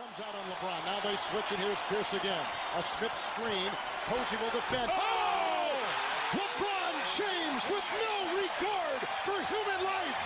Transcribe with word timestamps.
comes 0.00 0.20
out 0.24 0.32
on 0.32 0.44
LeBron. 0.48 0.80
Now 0.88 0.96
they 1.04 1.16
switch, 1.16 1.52
and 1.52 1.60
here's 1.60 1.82
Pierce 1.92 2.14
again. 2.14 2.40
A 2.76 2.82
Smith 2.82 3.12
screen. 3.12 3.68
Posey 4.08 4.36
will 4.40 4.48
defend. 4.48 4.88
Oh! 4.88 4.96
oh! 4.96 6.40
LeBron 6.40 6.94
James 7.20 7.62
with 7.68 7.84
no 7.84 8.16
regard 8.32 9.00
for 9.28 9.36
human 9.44 9.80
life. 9.84 10.16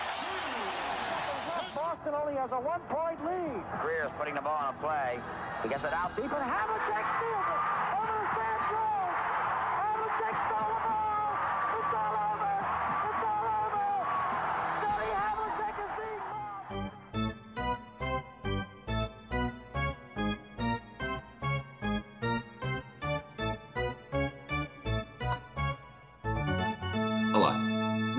Boston 1.74 2.14
only 2.14 2.34
has 2.38 2.52
a 2.52 2.60
one-point 2.62 3.18
lead. 3.26 3.64
Greer's 3.82 4.14
putting 4.16 4.34
the 4.34 4.40
ball 4.40 4.62
on 4.62 4.74
a 4.74 4.78
play. 4.78 5.18
He 5.64 5.68
gets 5.68 5.82
it 5.82 5.92
out 5.92 6.14
deep, 6.14 6.30
and 6.30 6.46
Havlicek 6.46 7.06
steals 7.18 7.48
it. 7.50 7.62
Over 7.98 8.14
to 8.14 8.26
Stan 8.30 8.63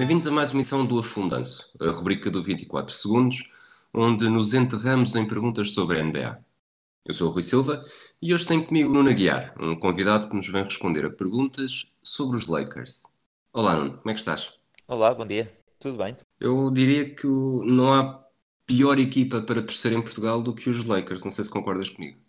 bem-vindos 0.05 0.27
a 0.27 0.32
mais 0.32 0.52
uma 0.52 0.59
edição 0.59 0.86
do 0.86 1.00
Afundanço, 1.00 1.73
a 1.82 1.90
rubrica 1.90 2.30
do 2.30 2.44
24 2.44 2.94
Segundos, 2.94 3.52
onde 3.91 4.30
nos 4.30 4.54
enterramos 4.54 5.16
em 5.16 5.27
perguntas 5.27 5.72
sobre 5.72 6.00
a 6.00 6.04
NBA. 6.04 6.46
Eu 7.04 7.12
sou 7.12 7.27
o 7.27 7.32
Rui 7.32 7.41
Silva 7.41 7.84
e 8.22 8.32
hoje 8.32 8.46
tenho 8.46 8.63
comigo 8.63 8.94
Nuno 8.94 9.10
Aguiar, 9.10 9.55
um 9.60 9.76
convidado 9.76 10.30
que 10.30 10.36
nos 10.36 10.48
vem 10.48 10.63
responder 10.63 11.05
a 11.05 11.10
perguntas 11.10 11.91
sobre 12.04 12.38
os 12.38 12.46
Lakers. 12.46 13.02
Olá 13.52 13.76
Nuno, 13.76 13.98
como 13.98 14.12
é 14.12 14.13
que 14.13 14.20
estás? 14.20 14.54
Olá, 14.88 15.12
bom 15.12 15.26
dia. 15.26 15.52
Tudo 15.80 15.98
bem? 15.98 16.16
Eu 16.40 16.70
diria 16.70 17.10
que 17.10 17.26
não 17.26 17.91
há 17.91 18.24
pior 18.68 18.99
equipa 18.99 19.41
para 19.41 19.63
torcer 19.63 19.91
em 19.91 20.04
Portugal 20.04 20.40
do 20.40 20.54
que 20.54 20.70
os 20.70 20.85
Lakers, 20.85 21.24
não 21.24 21.32
sei 21.32 21.46
se 21.46 21.49
concordas 21.49 21.90
comigo. 21.90 22.20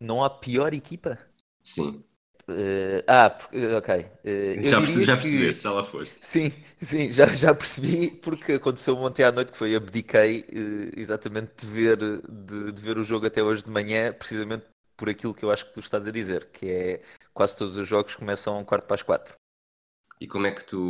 Não 0.00 0.24
há 0.24 0.30
pior 0.30 0.72
equipa? 0.72 1.18
Sim, 1.62 2.02
Eh, 2.48 3.04
ah, 3.06 3.36
eh, 3.52 3.74
ok. 3.76 4.06
Eu 4.54 4.62
já, 4.62 4.80
perce- 4.80 5.02
diria 5.02 5.06
já 5.06 5.16
que- 5.16 5.16
percebeste, 5.16 5.62
já 5.62 5.72
lá 5.72 5.84
foste. 5.84 6.18
Sim, 6.20 6.52
sim, 6.80 7.12
já, 7.12 7.26
já 7.28 7.54
percebi, 7.54 8.10
porque 8.10 8.54
aconteceu 8.54 8.96
ontem 8.98 9.24
à 9.24 9.32
noite 9.32 9.52
que 9.52 9.58
foi 9.58 9.74
abdiquei 9.76 10.44
eh, 10.52 11.00
exatamente 11.00 11.66
de 11.66 11.66
ver, 11.72 11.96
de, 11.98 12.72
de 12.72 12.82
ver 12.82 12.98
o 12.98 13.04
jogo 13.04 13.26
até 13.26 13.42
hoje 13.42 13.64
de 13.64 13.70
manhã, 13.70 14.12
precisamente 14.12 14.66
por 14.96 15.08
aquilo 15.08 15.34
que 15.34 15.44
eu 15.44 15.50
acho 15.52 15.66
que 15.66 15.74
tu 15.74 15.80
estás 15.80 16.06
a 16.06 16.10
dizer, 16.10 16.46
que 16.52 16.68
é 16.70 17.02
quase 17.34 17.56
todos 17.58 17.76
os 17.76 17.88
jogos 17.88 18.16
começam 18.16 18.58
um 18.58 18.64
quarto 18.64 18.86
para 18.86 18.96
as 18.96 19.02
quatro. 19.02 19.34
E 20.20 20.26
como 20.32 20.46
é 20.46 20.52
que 20.52 20.64
tu. 20.64 20.80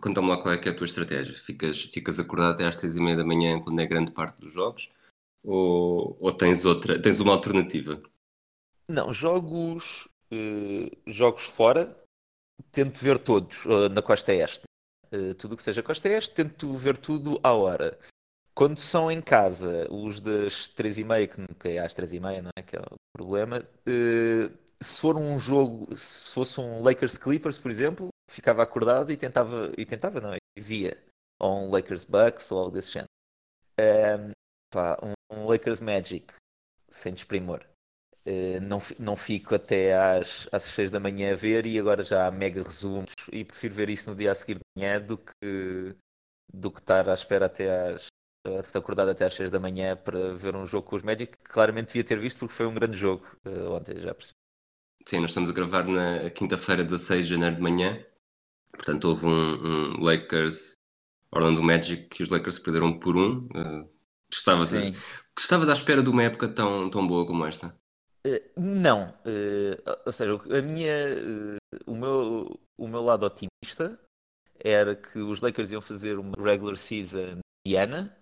Conta-me 0.00 0.28
lá 0.28 0.36
qual 0.40 0.54
é 0.54 0.58
que 0.58 0.68
é 0.68 0.72
a 0.72 0.76
tua 0.76 0.84
estratégia? 0.86 1.34
Ficas, 1.34 1.82
ficas 1.84 2.18
acordado 2.20 2.54
até 2.54 2.66
às 2.66 2.76
três 2.76 2.96
e 2.96 3.00
meia 3.00 3.16
da 3.16 3.24
manhã 3.24 3.60
quando 3.60 3.80
é 3.80 3.86
grande 3.86 4.10
parte 4.12 4.40
dos 4.40 4.52
jogos? 4.54 4.90
Ou, 5.44 6.16
ou 6.20 6.32
tens 6.32 6.64
outra, 6.64 7.00
tens 7.00 7.20
uma 7.20 7.32
alternativa? 7.34 8.02
Não, 8.88 9.12
jogos, 9.12 10.08
eh, 10.30 10.90
jogos 11.06 11.44
fora, 11.48 11.96
tento 12.72 12.98
ver 13.00 13.18
todos 13.18 13.66
eh, 13.66 13.88
na 13.88 14.02
Costa 14.02 14.32
Este. 14.32 14.64
Eh, 15.12 15.34
tudo 15.34 15.54
o 15.54 15.56
que 15.56 15.62
seja 15.62 15.82
Costa 15.82 16.08
Este, 16.08 16.34
tento 16.34 16.72
ver 16.74 16.96
tudo 16.96 17.38
à 17.42 17.52
hora. 17.52 17.98
Quando 18.54 18.78
são 18.78 19.10
em 19.10 19.20
casa, 19.20 19.88
os 19.90 20.20
das 20.20 20.68
três 20.68 20.98
e 20.98 21.04
meia, 21.04 21.26
que 21.26 21.40
nunca 21.40 21.68
é 21.68 21.78
às 21.78 21.94
três 21.94 22.12
e 22.12 22.20
meia, 22.20 22.42
não 22.42 22.50
é? 22.56 22.62
Que 22.62 22.76
é 22.76 22.80
o 22.80 22.96
problema. 23.16 23.66
se 24.80 25.00
for 25.00 25.16
um 25.16 25.38
jogo, 25.38 25.94
se 25.96 26.32
fosse 26.32 26.60
um 26.60 26.82
Lakers 26.82 27.18
Clippers, 27.18 27.58
por 27.58 27.70
exemplo, 27.70 28.08
ficava 28.30 28.62
acordado 28.62 29.10
e 29.10 29.16
tentava, 29.16 29.72
e 29.76 29.84
tentava, 29.84 30.20
não, 30.20 30.34
e 30.34 30.60
via. 30.60 30.96
Ou 31.40 31.66
um 31.66 31.70
Lakers 31.70 32.04
Bucks 32.04 32.50
ou 32.52 32.58
algo 32.60 32.70
desse 32.70 32.92
género. 32.92 33.08
Ehm, 33.76 34.30
pá, 34.70 34.96
um, 35.02 35.12
um 35.36 35.46
Lakers 35.48 35.80
Magic, 35.80 36.32
sem 36.88 37.12
desprimor. 37.12 37.64
Uh, 38.26 38.58
não, 38.62 38.78
não 38.98 39.16
fico 39.16 39.54
até 39.54 39.94
às, 39.94 40.48
às 40.50 40.62
6 40.62 40.90
da 40.90 40.98
manhã 40.98 41.32
a 41.32 41.36
ver 41.36 41.66
e 41.66 41.78
agora 41.78 42.02
já 42.02 42.26
há 42.26 42.30
mega 42.30 42.62
resumos 42.62 43.12
e 43.30 43.44
prefiro 43.44 43.74
ver 43.74 43.90
isso 43.90 44.10
no 44.10 44.16
dia 44.16 44.32
a 44.32 44.34
seguir 44.34 44.54
de 44.54 44.60
manhã 44.76 44.98
do 44.98 45.18
que, 45.18 45.94
do 46.52 46.70
que 46.70 46.80
estar 46.80 47.06
à 47.08 47.12
espera 47.12 47.46
até 47.46 47.90
às 47.90 48.06
estar 48.46 48.78
acordado 48.78 49.10
até 49.10 49.24
às 49.24 49.34
6 49.34 49.50
da 49.50 49.58
manhã 49.58 49.96
para 49.96 50.34
ver 50.34 50.54
um 50.54 50.66
jogo 50.66 50.88
com 50.88 50.96
os 50.96 51.02
Magic 51.02 51.32
que 51.36 51.50
claramente 51.50 51.88
devia 51.88 52.04
ter 52.04 52.18
visto 52.18 52.38
porque 52.38 52.54
foi 52.54 52.66
um 52.66 52.74
grande 52.74 52.96
jogo 52.96 53.24
uh, 53.46 53.72
ontem, 53.72 53.98
já 54.00 54.14
percebi. 54.14 54.36
Sim, 55.06 55.20
nós 55.20 55.30
estamos 55.30 55.50
a 55.50 55.52
gravar 55.52 55.84
na 55.84 56.30
quinta-feira, 56.30 56.84
16 56.84 57.26
de 57.26 57.30
janeiro 57.34 57.56
de 57.56 57.62
manhã. 57.62 58.04
Portanto, 58.72 59.04
houve 59.04 59.26
um, 59.26 59.98
um 59.98 60.00
Lakers 60.02 60.76
Orlando 61.30 61.62
Magic 61.62 62.08
que 62.08 62.22
os 62.22 62.30
Lakers 62.30 62.58
perderam 62.58 62.98
por 62.98 63.16
um. 63.16 63.46
Uh, 63.48 63.88
estavas, 64.32 64.72
a- 64.74 64.80
Sim. 64.80 64.94
estavas 65.38 65.68
à 65.68 65.72
espera 65.72 66.02
de 66.02 66.08
uma 66.08 66.22
época 66.22 66.48
tão, 66.48 66.88
tão 66.90 67.06
boa 67.06 67.26
como 67.26 67.44
esta? 67.44 67.78
Uh, 68.26 68.60
não, 68.60 69.10
uh, 69.10 70.00
ou 70.06 70.12
seja, 70.12 70.34
a 70.34 70.62
minha, 70.62 70.92
uh, 71.14 71.90
o 71.90 71.94
meu, 71.94 72.60
o 72.78 72.88
meu 72.88 73.02
lado 73.02 73.26
otimista 73.26 74.00
era 74.58 74.96
que 74.96 75.18
os 75.18 75.42
Lakers 75.42 75.72
iam 75.72 75.82
fazer 75.82 76.18
uma 76.18 76.32
regular 76.42 76.76
season 76.76 77.38
mediana, 77.66 78.16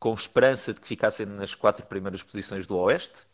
com 0.00 0.12
esperança 0.14 0.74
de 0.74 0.80
que 0.80 0.88
ficassem 0.88 1.26
nas 1.26 1.54
quatro 1.54 1.86
primeiras 1.86 2.22
posições 2.22 2.66
do 2.66 2.76
Oeste, 2.76 3.26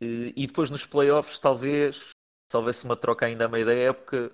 e 0.00 0.46
depois 0.48 0.68
nos 0.68 0.84
playoffs, 0.84 1.38
talvez, 1.38 2.10
se 2.50 2.56
houvesse 2.56 2.84
uma 2.84 2.96
troca 2.96 3.24
ainda 3.24 3.44
a 3.44 3.48
meio 3.48 3.64
da 3.64 3.72
época, 3.72 4.32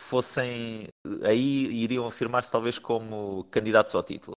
fossem 0.00 0.86
aí 1.24 1.66
iriam 1.82 2.06
afirmar-se 2.06 2.52
talvez 2.52 2.78
como 2.78 3.42
candidatos 3.50 3.94
ao 3.96 4.02
título. 4.04 4.37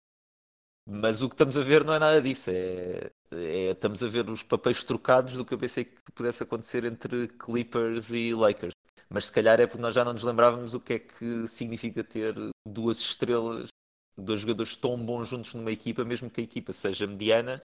Mas 0.93 1.21
o 1.21 1.29
que 1.29 1.35
estamos 1.35 1.57
a 1.57 1.63
ver 1.63 1.85
não 1.85 1.93
é 1.93 1.99
nada 1.99 2.21
disso. 2.21 2.49
É, 2.51 3.09
é- 3.31 3.71
estamos 3.71 4.03
a 4.03 4.07
ver 4.09 4.29
os 4.29 4.43
papéis 4.43 4.83
trocados 4.83 5.37
do 5.37 5.45
que 5.45 5.53
eu 5.53 5.57
pensei 5.57 5.85
que 5.85 6.11
pudesse 6.13 6.43
acontecer 6.43 6.83
entre 6.83 7.29
Clippers 7.29 8.11
e 8.11 8.33
Lakers. 8.33 8.73
Mas 9.09 9.27
se 9.27 9.31
calhar 9.31 9.59
é 9.61 9.65
porque 9.67 9.81
nós 9.81 9.95
já 9.95 10.03
não 10.03 10.11
nos 10.11 10.23
lembrávamos 10.25 10.73
o 10.73 10.81
que 10.81 10.93
é 10.93 10.99
que 10.99 11.47
significa 11.47 12.03
ter 12.03 12.35
duas 12.67 12.99
estrelas, 12.99 13.69
dois 14.17 14.41
jogadores 14.41 14.75
tão 14.75 14.97
bons 14.97 15.29
juntos 15.29 15.53
numa 15.53 15.71
equipa, 15.71 16.03
mesmo 16.03 16.29
que 16.29 16.41
a 16.41 16.43
equipa 16.43 16.73
seja 16.73 17.07
mediana, 17.07 17.61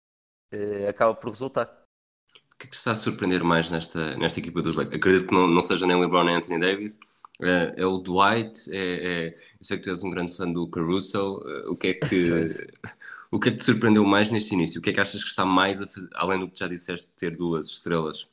eh, 0.51 0.88
acaba 0.88 1.13
por 1.13 1.29
resultar. 1.29 1.65
O 1.65 2.57
que 2.57 2.65
é 2.65 2.69
que 2.69 2.71
te 2.71 2.77
está 2.77 2.91
a 2.91 2.95
surpreender 2.95 3.43
mais 3.43 3.69
nesta, 3.69 4.15
nesta 4.17 4.39
equipa 4.39 4.61
dos 4.63 4.75
Lakers? 4.75 4.97
Acredito 4.97 5.27
que 5.27 5.33
não, 5.33 5.47
não 5.47 5.61
seja 5.61 5.85
nem 5.85 5.99
LeBron 5.99 6.23
nem 6.23 6.35
Anthony 6.38 6.59
Davis. 6.59 6.99
É, 7.41 7.73
é 7.77 7.85
o 7.85 7.97
Dwight, 7.97 8.71
é, 8.71 8.77
é- 8.77 9.38
eu 9.59 9.65
sei 9.65 9.77
que 9.77 9.83
tu 9.83 9.89
és 9.89 10.03
um 10.03 10.11
grande 10.11 10.35
fã 10.35 10.51
do 10.51 10.67
Caruso. 10.67 11.43
é, 11.47 11.69
o, 11.69 11.75
que 11.75 11.88
é 11.88 11.93
que. 11.95 12.07
o 13.31 13.40
que 13.40 13.50
é 13.50 13.52
que 13.52 13.58
te 13.58 13.64
surpreendeu 13.64 14.03
mais 14.03 14.30
neste 14.30 14.53
início? 14.53 14.80
O 14.80 14.84
que 14.84 14.90
é 14.90 14.94
que 14.94 15.00
achas 15.00 15.24
que 15.24 15.30
está 15.30 15.46
mais 15.46 15.81
a 15.81 15.88
fazer, 15.88 16.09
além 16.14 16.40
do 16.40 16.50
que 16.50 16.59
já 16.59 16.68
disseste, 16.68 17.09
ter 17.16 17.36
duas 17.36 17.68
estrelas? 17.68 18.28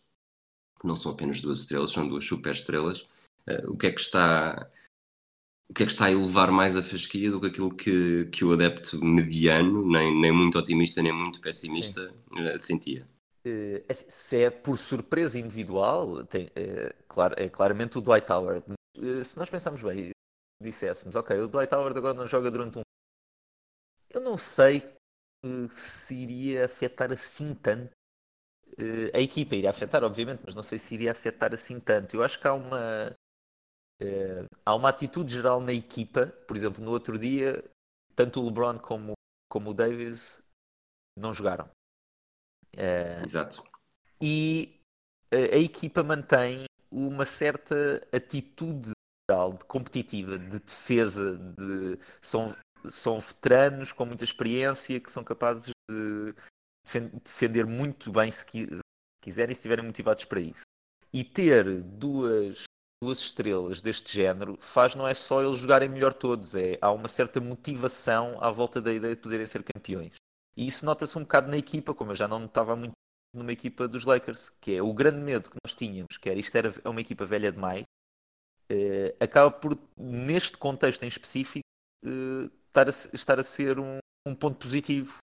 Não 0.82 0.96
são 0.96 1.12
apenas 1.12 1.40
duas 1.40 1.60
estrelas, 1.60 1.90
são 1.90 2.08
duas 2.08 2.24
super 2.24 2.52
estrelas. 2.52 3.06
É, 3.46 3.66
o 3.66 3.76
que 3.76 3.86
é 3.86 3.92
que 3.92 4.00
está 4.00 4.68
o 5.70 5.74
que 5.74 5.82
é 5.82 5.86
que 5.86 5.92
está 5.92 6.06
a 6.06 6.10
elevar 6.10 6.50
mais 6.50 6.76
a 6.76 6.82
fasquia 6.82 7.30
do 7.30 7.40
que 7.40 7.48
aquilo 7.48 7.74
que, 7.74 8.24
que 8.32 8.44
o 8.44 8.52
adepto 8.52 9.04
mediano, 9.04 9.86
nem, 9.86 10.18
nem 10.18 10.32
muito 10.32 10.58
otimista 10.58 11.02
nem 11.02 11.12
muito 11.12 11.40
pessimista, 11.42 12.10
eh, 12.36 12.58
sentia? 12.58 13.06
Eh, 13.44 13.84
assim, 13.86 14.06
se 14.08 14.44
é 14.44 14.50
por 14.50 14.78
surpresa 14.78 15.38
individual, 15.38 16.24
tem, 16.24 16.50
eh, 16.56 16.94
claro, 17.06 17.34
é 17.36 17.50
claramente 17.50 17.98
o 17.98 18.00
Dwight 18.00 18.32
Howard. 18.32 18.64
Se 19.22 19.38
nós 19.38 19.50
pensarmos 19.50 19.82
bem 19.82 20.10
disséssemos, 20.60 21.14
ok, 21.14 21.38
o 21.38 21.48
Dwight 21.48 21.74
Howard 21.74 21.98
agora 21.98 22.14
não 22.14 22.26
joga 22.26 22.50
durante 22.50 22.78
um. 22.78 22.82
Eu 24.10 24.20
não 24.20 24.36
sei 24.36 24.82
se 25.70 26.14
iria 26.14 26.64
afetar 26.64 27.12
assim 27.12 27.54
tanto. 27.54 27.90
eh, 28.78 29.10
a 29.16 29.20
equipa 29.20 29.56
iria 29.56 29.70
afetar, 29.70 30.04
obviamente, 30.04 30.42
mas 30.44 30.54
não 30.54 30.62
sei 30.62 30.78
se 30.78 30.94
iria 30.94 31.12
afetar 31.12 31.54
assim 31.54 31.80
tanto. 31.80 32.14
Eu 32.16 32.22
acho 32.24 32.40
que 32.40 32.48
há 32.48 32.54
uma. 32.54 33.14
eh, 34.02 34.44
há 34.64 34.74
uma 34.74 34.88
atitude 34.90 35.32
geral 35.32 35.60
na 35.60 35.72
equipa, 35.72 36.26
por 36.46 36.56
exemplo, 36.56 36.82
no 36.84 36.90
outro 36.92 37.18
dia, 37.18 37.62
tanto 38.16 38.40
o 38.40 38.46
LeBron 38.46 38.78
como, 38.78 39.14
como 39.50 39.70
o 39.70 39.74
Davis 39.74 40.42
não 41.18 41.32
jogaram. 41.34 41.68
Eh, 42.76 43.24
Exato. 43.24 43.62
e 44.22 44.80
a, 45.32 45.56
a 45.56 45.58
equipa 45.58 46.02
mantém 46.02 46.64
uma 46.90 47.24
certa 47.24 48.00
atitude 48.12 48.92
geral 49.30 49.52
de 49.54 49.64
competitiva, 49.66 50.38
de 50.38 50.60
defesa, 50.60 51.36
de 51.38 51.98
são, 52.20 52.56
são 52.88 53.20
veteranos 53.20 53.92
com 53.92 54.04
muita 54.06 54.24
experiência 54.24 55.00
que 55.00 55.10
são 55.10 55.24
capazes 55.24 55.70
de 55.90 56.34
defen- 56.84 57.10
defender 57.24 57.66
muito 57.66 58.10
bem 58.10 58.30
se 58.30 58.44
qui- 58.44 58.68
quiserem 59.22 59.54
se 59.54 59.60
estiverem 59.60 59.84
motivados 59.84 60.24
para 60.24 60.40
isso. 60.40 60.62
E 61.12 61.24
ter 61.24 61.82
duas, 61.82 62.64
duas 63.02 63.18
estrelas 63.20 63.80
deste 63.80 64.12
género 64.12 64.58
faz 64.60 64.94
não 64.94 65.06
é 65.08 65.14
só 65.14 65.42
eles 65.42 65.58
jogarem 65.58 65.88
melhor 65.88 66.12
todos, 66.12 66.54
é, 66.54 66.76
há 66.80 66.90
uma 66.92 67.08
certa 67.08 67.40
motivação 67.40 68.42
à 68.42 68.50
volta 68.50 68.80
da 68.80 68.92
ideia 68.92 69.14
de 69.14 69.22
poderem 69.22 69.46
ser 69.46 69.62
campeões. 69.62 70.14
E 70.56 70.66
isso 70.66 70.84
nota-se 70.84 71.16
um 71.16 71.22
bocado 71.22 71.50
na 71.50 71.56
equipa, 71.56 71.94
como 71.94 72.10
eu 72.10 72.16
já 72.16 72.26
não 72.28 72.40
notava 72.40 72.74
muito 72.76 72.92
numa 73.34 73.52
equipa 73.52 73.86
dos 73.86 74.04
Lakers, 74.04 74.50
que 74.50 74.74
é 74.76 74.82
o 74.82 74.92
grande 74.92 75.18
medo 75.18 75.50
que 75.50 75.56
nós 75.64 75.74
tínhamos, 75.74 76.16
que 76.18 76.28
era 76.28 76.38
isto 76.38 76.56
era 76.56 76.74
é 76.84 76.88
uma 76.88 77.00
equipa 77.00 77.24
velha 77.24 77.52
demais, 77.52 77.84
eh, 78.70 79.14
acaba 79.20 79.50
por, 79.50 79.78
neste 79.96 80.56
contexto 80.56 81.02
em 81.04 81.08
específico, 81.08 81.64
eh, 82.04 82.50
estar, 82.82 82.88
a, 82.88 83.16
estar 83.16 83.40
a 83.40 83.44
ser 83.44 83.78
um, 83.78 83.98
um 84.26 84.34
ponto 84.34 84.56
positivo. 84.56 85.18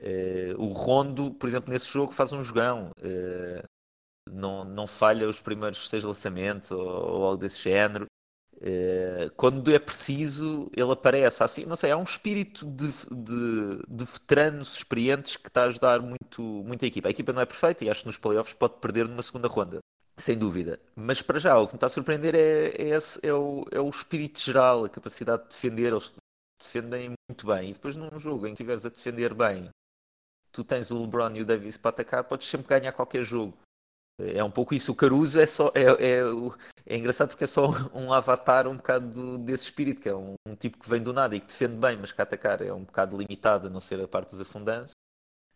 Uh, 0.00 0.60
o 0.60 0.68
Rondo, 0.68 1.32
por 1.34 1.48
exemplo, 1.48 1.72
nesse 1.72 1.92
jogo 1.92 2.12
faz 2.12 2.32
um 2.32 2.42
jogão. 2.42 2.90
Uh, 2.98 3.62
não, 4.30 4.64
não 4.64 4.86
falha 4.86 5.28
os 5.28 5.40
primeiros 5.40 5.88
seis 5.88 6.04
lançamentos 6.04 6.70
ou, 6.70 6.80
ou 6.80 7.24
algo 7.24 7.36
desse 7.36 7.62
género. 7.62 8.06
Uh, 8.56 9.30
quando 9.36 9.74
é 9.74 9.78
preciso, 9.78 10.70
ele 10.76 10.92
aparece 10.92 11.42
assim. 11.42 11.66
Não 11.66 11.76
sei, 11.76 11.90
há 11.90 11.96
um 11.96 12.02
espírito 12.02 12.64
de, 12.66 12.86
de, 13.10 13.82
de, 13.88 14.04
veteranos 14.04 14.76
experientes 14.76 15.36
que 15.36 15.48
está 15.48 15.64
a 15.64 15.66
ajudar 15.66 16.00
muito, 16.00 16.42
muito 16.42 16.84
a 16.84 16.88
equipa. 16.88 17.08
A 17.08 17.10
equipa 17.10 17.32
não 17.32 17.42
é 17.42 17.46
perfeita 17.46 17.84
e 17.84 17.90
acho 17.90 18.00
que 18.00 18.06
nos 18.06 18.18
playoffs 18.18 18.54
pode 18.54 18.74
perder 18.80 19.06
numa 19.06 19.22
segunda 19.22 19.48
ronda, 19.48 19.80
sem 20.16 20.38
dúvida. 20.38 20.78
Mas 20.96 21.20
para 21.20 21.38
já, 21.38 21.58
o 21.58 21.66
que 21.66 21.74
me 21.74 21.76
está 21.76 21.86
a 21.86 21.90
surpreender 21.90 22.34
é, 22.34 22.68
é, 22.78 22.88
esse, 22.96 23.24
é, 23.26 23.34
o, 23.34 23.66
é 23.70 23.80
o 23.80 23.90
espírito 23.90 24.40
geral, 24.40 24.84
a 24.84 24.88
capacidade 24.88 25.42
de 25.42 25.48
defender. 25.50 25.92
Eles 25.92 26.14
defendem 26.58 27.12
muito 27.28 27.46
bem. 27.46 27.70
E 27.70 27.72
depois 27.72 27.96
num 27.96 28.18
jogo 28.18 28.46
em 28.46 28.50
que 28.50 28.62
estiveres 28.62 28.84
a 28.84 28.88
defender 28.88 29.34
bem, 29.34 29.68
tu 30.52 30.64
tens 30.64 30.90
o 30.90 31.00
LeBron 31.00 31.30
e 31.34 31.42
o 31.42 31.46
Davis 31.46 31.76
para 31.76 31.90
atacar, 31.90 32.24
podes 32.24 32.48
sempre 32.48 32.68
ganhar 32.68 32.92
qualquer 32.92 33.22
jogo. 33.22 33.56
É 34.18 34.42
um 34.44 34.50
pouco 34.50 34.74
isso. 34.74 34.92
O 34.92 34.94
Caruso 34.94 35.40
é 35.40 35.46
só. 35.46 35.72
É, 35.74 35.82
é, 35.82 36.20
é 36.86 36.96
engraçado 36.96 37.30
porque 37.30 37.44
é 37.44 37.48
só 37.48 37.70
um 37.92 38.12
avatar 38.12 38.68
um 38.68 38.76
bocado 38.76 39.08
do, 39.10 39.38
desse 39.38 39.64
espírito, 39.64 40.00
que 40.00 40.08
é 40.08 40.14
um, 40.14 40.34
um, 40.46 40.54
tipo 40.54 40.78
que 40.78 40.88
vem 40.88 41.02
do 41.02 41.12
nada 41.12 41.34
e 41.34 41.40
que 41.40 41.46
defende 41.46 41.76
bem, 41.76 41.96
mas 41.96 42.12
que 42.12 42.20
a 42.20 42.24
atacar 42.24 42.62
é 42.62 42.72
um 42.72 42.84
bocado 42.84 43.16
limitado, 43.16 43.66
a 43.66 43.70
não 43.70 43.80
ser 43.80 44.00
a 44.00 44.08
parte 44.08 44.30
dos 44.30 44.40
afundantes. 44.40 44.92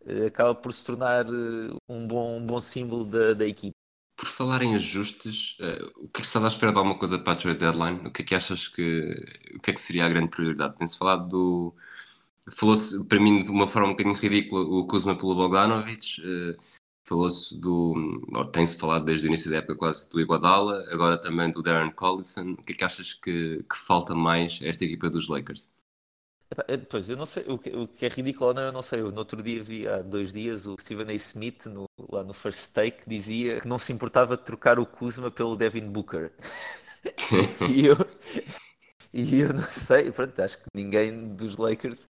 Eh, 0.05 0.27
acaba 0.27 0.55
por 0.55 0.73
se 0.73 0.85
tornar 0.85 1.27
eh, 1.27 1.77
um 1.89 2.07
bom, 2.07 2.37
um 2.39 2.45
bom 2.45 2.61
símbolo 2.61 3.05
da, 3.05 3.35
da 3.35 3.47
equipe. 3.47 3.77
Por 4.19 4.27
falar 4.27 4.63
em 4.63 4.75
ajustes, 4.75 5.57
uh, 5.61 6.05
o 6.05 6.09
que 6.09 6.21
é 6.21 6.23
que 6.23 6.27
estás 6.27 6.45
à 6.45 6.49
espera 6.49 6.73
de 6.73 6.79
alguma 6.79 6.99
coisa 6.99 7.21
para 7.21 7.35
a 7.35 7.37
trade 7.37 7.59
deadline? 7.59 8.01
O 8.09 8.11
que 8.11 8.23
é 8.23 8.25
que 8.25 8.35
achas 8.35 8.67
que. 8.67 9.15
O 9.55 9.61
que 9.61 9.71
é 9.71 9.75
que 9.75 9.81
seria 9.81 10.07
a 10.07 10.09
grande 10.09 10.29
prioridade? 10.29 10.75
Tem-se 10.77 10.99
falado 10.99 11.29
do. 11.29 11.75
Falou-se, 12.51 13.07
para 13.07 13.21
mim, 13.21 13.45
de 13.45 13.51
uma 13.51 13.69
forma 13.69 13.89
um 13.89 13.91
bocadinho 13.93 14.17
ridícula, 14.17 14.63
o 14.63 14.85
Kuzma 14.89 15.17
pelo 15.17 15.37
Bogdanovic. 15.37 16.21
Uh, 16.21 16.61
falou-se 17.09 17.57
do. 17.57 17.95
Tem-se 18.53 18.77
falado 18.77 19.05
desde 19.05 19.25
o 19.25 19.29
início 19.29 19.51
da 19.53 19.59
época 19.59 19.77
quase 19.77 20.11
do 20.11 20.21
Iguodala, 20.21 20.85
agora 20.91 21.17
também 21.17 21.53
do 21.53 21.63
Darren 21.63 21.93
Collison. 21.93 22.55
O 22.55 22.63
que 22.65 22.73
é 22.73 22.77
que 22.77 22.85
achas 22.85 23.15
que, 23.15 23.65
que 23.71 23.79
falta 23.79 24.17
mais 24.17 24.59
a 24.65 24.67
esta 24.67 24.85
equipa 24.85 25.09
dos 25.09 25.29
Lakers? 25.29 25.73
Eh, 26.67 26.77
pois, 26.79 27.09
eu 27.09 27.17
não 27.17 27.27
sei, 27.27 27.45
o 27.47 27.59
que, 27.59 27.71
o 27.71 27.87
que 27.87 28.07
é 28.07 28.09
ridículo 28.09 28.53
não, 28.53 28.63
eu 28.63 28.73
não 28.73 28.83
sei. 28.83 29.01
Eu, 29.01 29.13
no 29.13 29.19
outro 29.19 29.43
dia 29.43 29.63
vi, 29.63 29.87
há 29.87 30.03
dois 30.03 30.33
dias, 30.33 30.67
o 30.67 30.77
Stephen 30.79 31.09
A. 31.09 31.15
Smith, 31.15 31.67
no, 31.67 31.88
lá 32.11 32.25
no 32.25 32.33
First 32.33 32.73
Take, 32.73 33.03
dizia 33.07 33.61
que 33.61 33.69
não 33.69 33.79
se 33.79 33.93
importava 33.93 34.37
de 34.37 34.45
trocar 34.45 34.79
o 34.79 34.87
Kuzma 34.87 35.31
pelo 35.31 35.57
Devin 35.57 35.89
Booker. 35.89 36.33
e, 37.71 37.87
eu, 37.87 37.97
e 39.13 39.41
eu 39.41 39.53
não 39.53 39.63
sei, 39.63 40.11
pronto, 40.11 40.41
acho 40.41 40.59
que 40.59 40.65
ninguém 40.75 41.35
dos 41.35 41.57
Lakers 41.57 42.07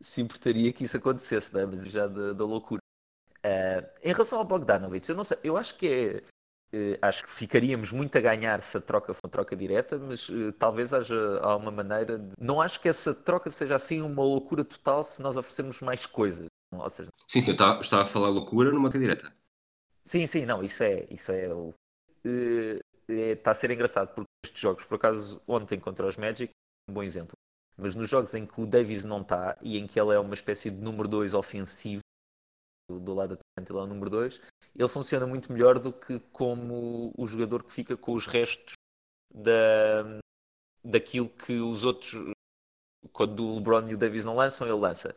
se 0.00 0.20
importaria 0.20 0.72
que 0.72 0.84
isso 0.84 0.96
acontecesse, 0.96 1.54
né? 1.54 1.64
mas 1.64 1.84
já 1.84 2.06
da, 2.06 2.32
da 2.32 2.44
loucura. 2.44 2.80
Uh, 3.44 3.82
em 4.02 4.12
relação 4.12 4.38
ao 4.38 4.44
Bogdanovich, 4.44 5.08
eu 5.08 5.16
não 5.16 5.24
sei, 5.24 5.38
eu 5.42 5.56
acho 5.56 5.76
que 5.76 5.88
é. 5.88 6.22
Uh, 6.74 6.96
acho 7.02 7.24
que 7.24 7.30
ficaríamos 7.30 7.92
muito 7.92 8.16
a 8.16 8.20
ganhar 8.20 8.58
se 8.62 8.78
a 8.78 8.80
troca 8.80 9.12
for 9.12 9.28
troca 9.28 9.54
direta, 9.54 9.98
mas 9.98 10.28
uh, 10.28 10.52
talvez 10.52 10.94
haja 10.94 11.14
uma 11.56 11.70
maneira 11.70 12.18
de. 12.18 12.34
Não 12.40 12.60
acho 12.60 12.80
que 12.80 12.88
essa 12.88 13.14
troca 13.14 13.50
seja 13.50 13.74
assim 13.74 14.00
uma 14.00 14.22
loucura 14.22 14.64
total 14.64 15.04
se 15.04 15.20
nós 15.20 15.36
oferecermos 15.36 15.80
mais 15.82 16.06
coisas. 16.06 16.46
Ou 16.72 16.88
seja... 16.88 17.10
Sim, 17.28 17.40
sim, 17.40 17.50
eu 17.50 17.52
estava, 17.52 17.80
estava 17.80 18.02
a 18.02 18.06
falar 18.06 18.28
loucura 18.28 18.70
numa 18.70 18.88
direta. 18.88 19.30
Sim, 20.04 20.26
sim, 20.26 20.44
não, 20.44 20.62
isso 20.62 20.82
é. 20.82 21.06
Isso 21.10 21.32
é, 21.32 21.52
o, 21.52 21.74
é, 22.24 22.80
está 23.08 23.50
a 23.50 23.54
ser 23.54 23.70
engraçado 23.70 24.14
porque 24.14 24.28
estes 24.44 24.60
jogos, 24.60 24.84
por 24.84 24.96
acaso, 24.96 25.40
ontem 25.46 25.78
contra 25.78 26.06
os 26.06 26.16
Magic, 26.16 26.52
um 26.88 26.94
bom 26.94 27.02
exemplo. 27.02 27.36
Mas 27.76 27.94
nos 27.94 28.08
jogos 28.08 28.34
em 28.34 28.46
que 28.46 28.60
o 28.60 28.66
Davis 28.66 29.04
não 29.04 29.22
está 29.22 29.56
e 29.60 29.78
em 29.78 29.86
que 29.86 29.98
ele 29.98 30.14
é 30.14 30.18
uma 30.18 30.34
espécie 30.34 30.70
de 30.70 30.76
número 30.76 31.08
2 31.08 31.34
ofensivo, 31.34 32.02
do 32.90 33.14
lado 33.14 33.34
atacante, 33.34 33.72
ele 33.72 33.78
é 33.78 33.82
o 33.82 33.86
número 33.86 34.10
2, 34.10 34.40
ele 34.76 34.88
funciona 34.88 35.26
muito 35.26 35.52
melhor 35.52 35.78
do 35.78 35.92
que 35.92 36.18
como 36.32 37.12
o 37.16 37.26
jogador 37.26 37.62
que 37.64 37.72
fica 37.72 37.96
com 37.96 38.12
os 38.12 38.26
restos 38.26 38.74
da, 39.32 40.20
daquilo 40.84 41.28
que 41.28 41.58
os 41.58 41.84
outros, 41.84 42.14
quando 43.12 43.46
o 43.46 43.54
LeBron 43.56 43.88
e 43.88 43.94
o 43.94 43.98
Davis 43.98 44.24
não 44.24 44.36
lançam, 44.36 44.66
ele 44.66 44.76
lança. 44.76 45.14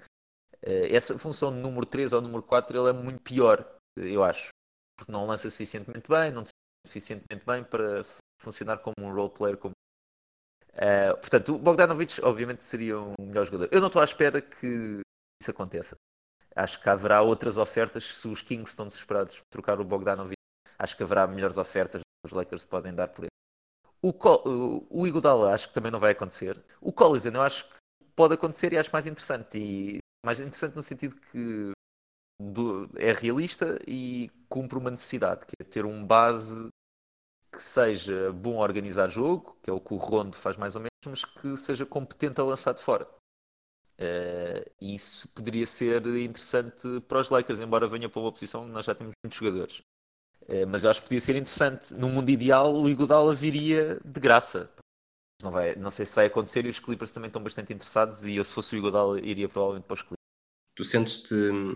Eh, 0.61 0.95
essa 0.95 1.17
função 1.19 1.51
de 1.53 1.59
número 1.59 1.85
3 1.85 2.13
ou 2.13 2.21
número 2.21 2.43
4 2.43 2.77
ele 2.77 2.89
é 2.89 2.93
muito 2.93 3.21
pior, 3.21 3.65
eu 3.97 4.23
acho, 4.23 4.49
porque 4.97 5.11
não 5.11 5.25
lança 5.25 5.49
suficientemente 5.49 6.09
bem, 6.09 6.31
não 6.31 6.45
suficientemente 6.85 7.45
bem 7.45 7.63
para 7.63 8.03
funcionar 8.41 8.79
como 8.79 8.95
um 8.99 9.13
role 9.13 9.31
player. 9.31 9.57
Como... 9.57 9.73
Uh, 10.73 11.17
portanto, 11.17 11.55
o 11.55 11.59
Bogdanovich 11.59 12.21
obviamente 12.23 12.63
seria 12.63 12.99
um 12.99 13.13
melhor 13.19 13.45
jogador. 13.45 13.69
Eu 13.71 13.81
não 13.81 13.87
estou 13.87 14.01
à 14.01 14.05
espera 14.05 14.41
que 14.41 14.99
isso 15.41 15.51
aconteça. 15.51 15.95
Acho 16.55 16.81
que 16.81 16.89
haverá 16.89 17.21
outras 17.21 17.57
ofertas 17.57 18.05
se 18.05 18.27
os 18.27 18.41
Kings 18.41 18.71
estão 18.71 18.87
desesperados 18.87 19.39
por 19.39 19.45
trocar 19.51 19.79
o 19.81 19.83
Bogdanovic. 19.83 20.35
Acho 20.79 20.95
que 20.95 21.03
haverá 21.03 21.27
melhores 21.27 21.57
ofertas 21.57 22.01
que 22.01 22.27
os 22.27 22.31
Lakers 22.31 22.63
podem 22.63 22.93
dar 22.93 23.09
por 23.09 23.23
ele. 23.23 23.29
O, 24.01 24.13
Col 24.13 24.41
o 24.89 25.07
Iguodala 25.07 25.53
acho 25.53 25.67
que 25.67 25.73
também 25.73 25.91
não 25.91 25.99
vai 25.99 26.11
acontecer. 26.11 26.57
O 26.79 26.93
Collison 26.93 27.31
eu 27.31 27.41
acho 27.41 27.65
que 27.65 27.75
pode 28.15 28.35
acontecer 28.35 28.71
e 28.71 28.77
acho 28.77 28.91
mais 28.93 29.07
interessante. 29.07 29.57
E 29.57 29.97
mais 30.25 30.39
interessante 30.39 30.75
no 30.75 30.83
sentido 30.83 31.15
que 31.31 31.71
é 32.97 33.13
realista 33.13 33.79
e 33.87 34.29
cumpre 34.49 34.77
uma 34.77 34.91
necessidade, 34.91 35.45
que 35.45 35.55
é 35.59 35.63
ter 35.63 35.85
um 35.85 36.05
base 36.05 36.69
que 37.51 37.61
seja 37.61 38.31
bom 38.33 38.59
a 38.59 38.63
organizar 38.63 39.09
jogo, 39.09 39.57
que 39.63 39.69
é 39.69 39.73
o 39.73 39.79
que 39.79 39.93
o 39.93 39.97
Rondo 39.97 40.35
faz 40.35 40.57
mais 40.57 40.75
ou 40.75 40.81
menos, 40.81 40.91
mas 41.07 41.23
que 41.23 41.55
seja 41.55 41.85
competente 41.85 42.39
a 42.41 42.43
lançar 42.43 42.73
de 42.73 42.81
fora. 42.81 43.07
Uh, 43.97 44.69
isso 44.81 45.29
poderia 45.29 45.65
ser 45.65 46.05
interessante 46.05 46.99
para 47.07 47.19
os 47.19 47.29
Lakers, 47.29 47.61
embora 47.61 47.87
venha 47.87 48.09
para 48.09 48.19
uma 48.19 48.31
posição 48.31 48.67
nós 48.67 48.85
já 48.85 48.93
temos 48.93 49.13
muitos 49.23 49.39
jogadores. 49.39 49.79
Uh, 50.41 50.67
mas 50.67 50.83
eu 50.83 50.89
acho 50.89 51.01
que 51.01 51.07
podia 51.07 51.21
ser 51.21 51.35
interessante. 51.37 51.93
No 51.93 52.09
mundo 52.09 52.29
ideal, 52.29 52.73
o 52.75 52.89
Iguodala 52.89 53.33
viria 53.33 53.99
de 54.03 54.19
graça. 54.19 54.69
Não, 55.41 55.51
vai, 55.51 55.75
não 55.75 55.89
sei 55.89 56.05
se 56.05 56.15
vai 56.15 56.25
acontecer 56.25 56.65
e 56.65 56.69
os 56.69 56.79
Clippers 56.79 57.11
também 57.11 57.27
estão 57.27 57.41
bastante 57.41 57.73
interessados. 57.73 58.25
E 58.25 58.35
eu, 58.35 58.43
se 58.43 58.53
fosse 58.53 58.75
o 58.75 58.77
Iguodala, 58.77 59.19
iria 59.19 59.47
provavelmente 59.47 59.85
para 59.85 59.93
os 59.93 60.01
Clippers. 60.01 60.24
Tu 60.75 60.83
sentes-te, 60.83 61.33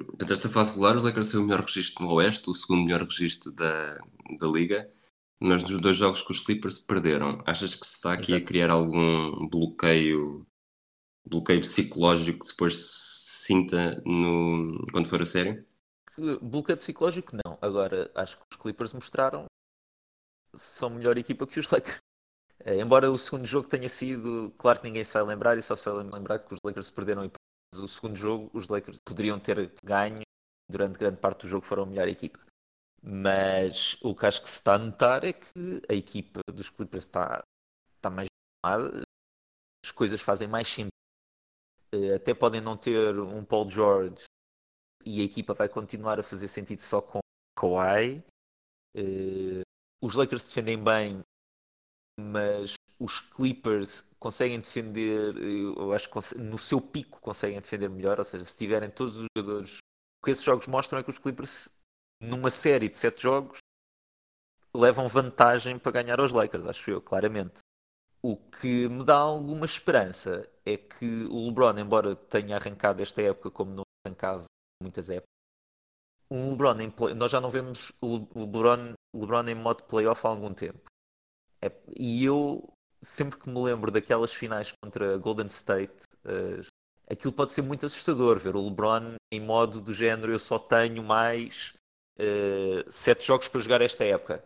portanto, 0.07 0.33
esta 0.33 0.49
fase 0.49 0.71
regular, 0.71 0.97
os 0.97 1.03
Lakers 1.03 1.31
têm 1.31 1.39
o 1.39 1.43
melhor 1.43 1.61
registro 1.61 2.03
no 2.03 2.11
Oeste, 2.13 2.49
o 2.49 2.53
segundo 2.53 2.83
melhor 2.83 3.01
registro 3.03 3.49
da, 3.51 3.97
da 4.37 4.47
Liga, 4.47 4.91
mas 5.39 5.63
dos 5.63 5.79
dois 5.79 5.95
jogos 5.95 6.21
que 6.21 6.31
os 6.31 6.41
Clippers 6.41 6.77
perderam. 6.77 7.41
Achas 7.45 7.73
que 7.73 7.87
se 7.87 7.95
está 7.95 8.13
aqui 8.13 8.33
Exato. 8.33 8.43
a 8.43 8.47
criar 8.47 8.69
algum 8.69 9.47
bloqueio 9.47 10.45
bloqueio 11.25 11.61
psicológico 11.61 12.45
que 12.45 12.51
depois 12.51 12.75
se 12.75 13.45
sinta 13.45 14.01
no, 14.05 14.85
quando 14.91 15.07
for 15.07 15.21
a 15.21 15.25
sério? 15.25 15.65
Bloqueio 16.41 16.77
psicológico 16.77 17.37
não. 17.45 17.57
Agora, 17.61 18.11
acho 18.15 18.37
que 18.37 18.43
os 18.51 18.57
Clippers 18.57 18.93
mostraram 18.93 19.45
são 20.53 20.89
melhor 20.89 21.17
equipa 21.17 21.47
que 21.47 21.59
os 21.59 21.69
Lakers. 21.69 21.99
É, 22.61 22.75
embora 22.81 23.09
o 23.09 23.17
segundo 23.17 23.45
jogo 23.45 23.69
tenha 23.69 23.87
sido, 23.87 24.53
claro 24.57 24.81
que 24.81 24.87
ninguém 24.87 25.03
se 25.03 25.13
vai 25.13 25.23
lembrar 25.23 25.57
e 25.57 25.61
só 25.61 25.77
se 25.77 25.89
vai 25.89 26.03
lembrar 26.03 26.39
que 26.39 26.53
os 26.53 26.59
Lakers 26.61 26.89
perderam 26.89 27.23
e 27.23 27.31
o 27.75 27.87
segundo 27.87 28.15
jogo 28.15 28.49
os 28.53 28.67
Lakers 28.67 28.99
poderiam 29.05 29.39
ter 29.39 29.71
ganho 29.83 30.21
durante 30.69 30.99
grande 30.99 31.19
parte 31.19 31.41
do 31.41 31.47
jogo 31.47 31.65
foram 31.65 31.83
a 31.83 31.85
melhor 31.85 32.07
equipa. 32.07 32.39
Mas 33.01 33.97
o 34.01 34.13
que 34.13 34.25
acho 34.25 34.41
que 34.41 34.49
se 34.49 34.57
está 34.57 34.75
a 34.75 34.77
notar 34.77 35.23
é 35.23 35.33
que 35.33 35.81
a 35.89 35.93
equipa 35.93 36.41
dos 36.53 36.69
Clippers 36.69 37.05
está, 37.05 37.41
está 37.95 38.09
mais 38.09 38.27
armada, 38.63 39.03
as 39.83 39.91
coisas 39.91 40.19
fazem 40.19 40.47
mais 40.47 40.67
sentido 40.67 40.89
eh, 41.91 42.15
até 42.15 42.33
podem 42.33 42.61
não 42.61 42.77
ter 42.77 43.17
um 43.19 43.43
Paul 43.43 43.69
George 43.69 44.25
e 45.05 45.21
a 45.21 45.23
equipa 45.23 45.53
vai 45.53 45.67
continuar 45.67 46.19
a 46.19 46.23
fazer 46.23 46.47
sentido 46.47 46.79
só 46.79 47.01
com 47.01 47.19
Kawhi. 47.57 48.23
Uh, 48.95 49.61
os 50.01 50.15
Lakers 50.15 50.45
defendem 50.45 50.83
bem, 50.83 51.21
mas 52.19 52.73
os 52.99 53.21
Clippers 53.21 54.11
conseguem 54.19 54.59
defender, 54.59 55.35
eu 55.37 55.93
acho 55.93 56.09
que 56.09 56.37
no 56.37 56.57
seu 56.57 56.81
pico 56.81 57.21
conseguem 57.21 57.61
defender 57.61 57.89
melhor, 57.89 58.19
ou 58.19 58.25
seja, 58.25 58.43
se 58.43 58.57
tiverem 58.57 58.89
todos 58.89 59.17
os 59.17 59.25
jogadores. 59.37 59.77
O 60.21 60.25
que 60.25 60.31
esses 60.31 60.43
jogos 60.43 60.67
mostram 60.67 60.99
é 60.99 61.03
que 61.03 61.09
os 61.09 61.17
Clippers, 61.17 61.69
numa 62.21 62.49
série 62.49 62.89
de 62.89 62.97
sete 62.97 63.21
jogos, 63.21 63.59
levam 64.75 65.07
vantagem 65.07 65.79
para 65.79 65.93
ganhar 65.93 66.19
aos 66.19 66.31
Lakers, 66.31 66.65
acho 66.65 66.91
eu, 66.91 67.01
claramente. 67.01 67.59
O 68.21 68.35
que 68.35 68.89
me 68.89 69.05
dá 69.05 69.15
alguma 69.15 69.65
esperança 69.65 70.45
é 70.65 70.75
que 70.75 71.23
o 71.31 71.47
LeBron, 71.47 71.79
embora 71.79 72.15
tenha 72.15 72.57
arrancado 72.57 73.01
esta 73.01 73.21
época 73.21 73.49
como 73.49 73.71
não 73.71 73.83
arrancava 74.05 74.43
muitas 74.83 75.09
épocas, 75.09 75.29
um 76.29 76.51
LeBron 76.51 76.81
em 76.81 76.91
play, 76.91 77.13
nós 77.15 77.31
já 77.31 77.39
não 77.39 77.49
vemos 77.49 77.93
o 78.01 78.27
LeBron, 78.35 78.93
LeBron 79.15 79.47
em 79.47 79.55
modo 79.55 79.83
playoff 79.83 80.27
há 80.27 80.29
algum 80.29 80.53
tempo. 80.53 80.83
É, 81.61 81.71
e 81.97 82.23
eu 82.23 82.68
sempre 83.01 83.39
que 83.39 83.49
me 83.49 83.61
lembro 83.61 83.91
daquelas 83.91 84.33
finais 84.33 84.73
contra 84.83 85.17
Golden 85.17 85.47
State, 85.47 86.05
uh, 86.25 86.65
aquilo 87.09 87.33
pode 87.33 87.51
ser 87.51 87.61
muito 87.61 87.85
assustador 87.85 88.37
ver 88.39 88.55
o 88.55 88.63
LeBron 88.63 89.15
em 89.31 89.39
modo 89.39 89.81
do 89.81 89.93
género 89.93 90.31
eu 90.31 90.39
só 90.39 90.59
tenho 90.59 91.03
mais 91.03 91.73
uh, 92.19 92.83
sete 92.91 93.25
jogos 93.25 93.47
para 93.47 93.61
jogar 93.61 93.81
esta 93.81 94.03
época 94.03 94.43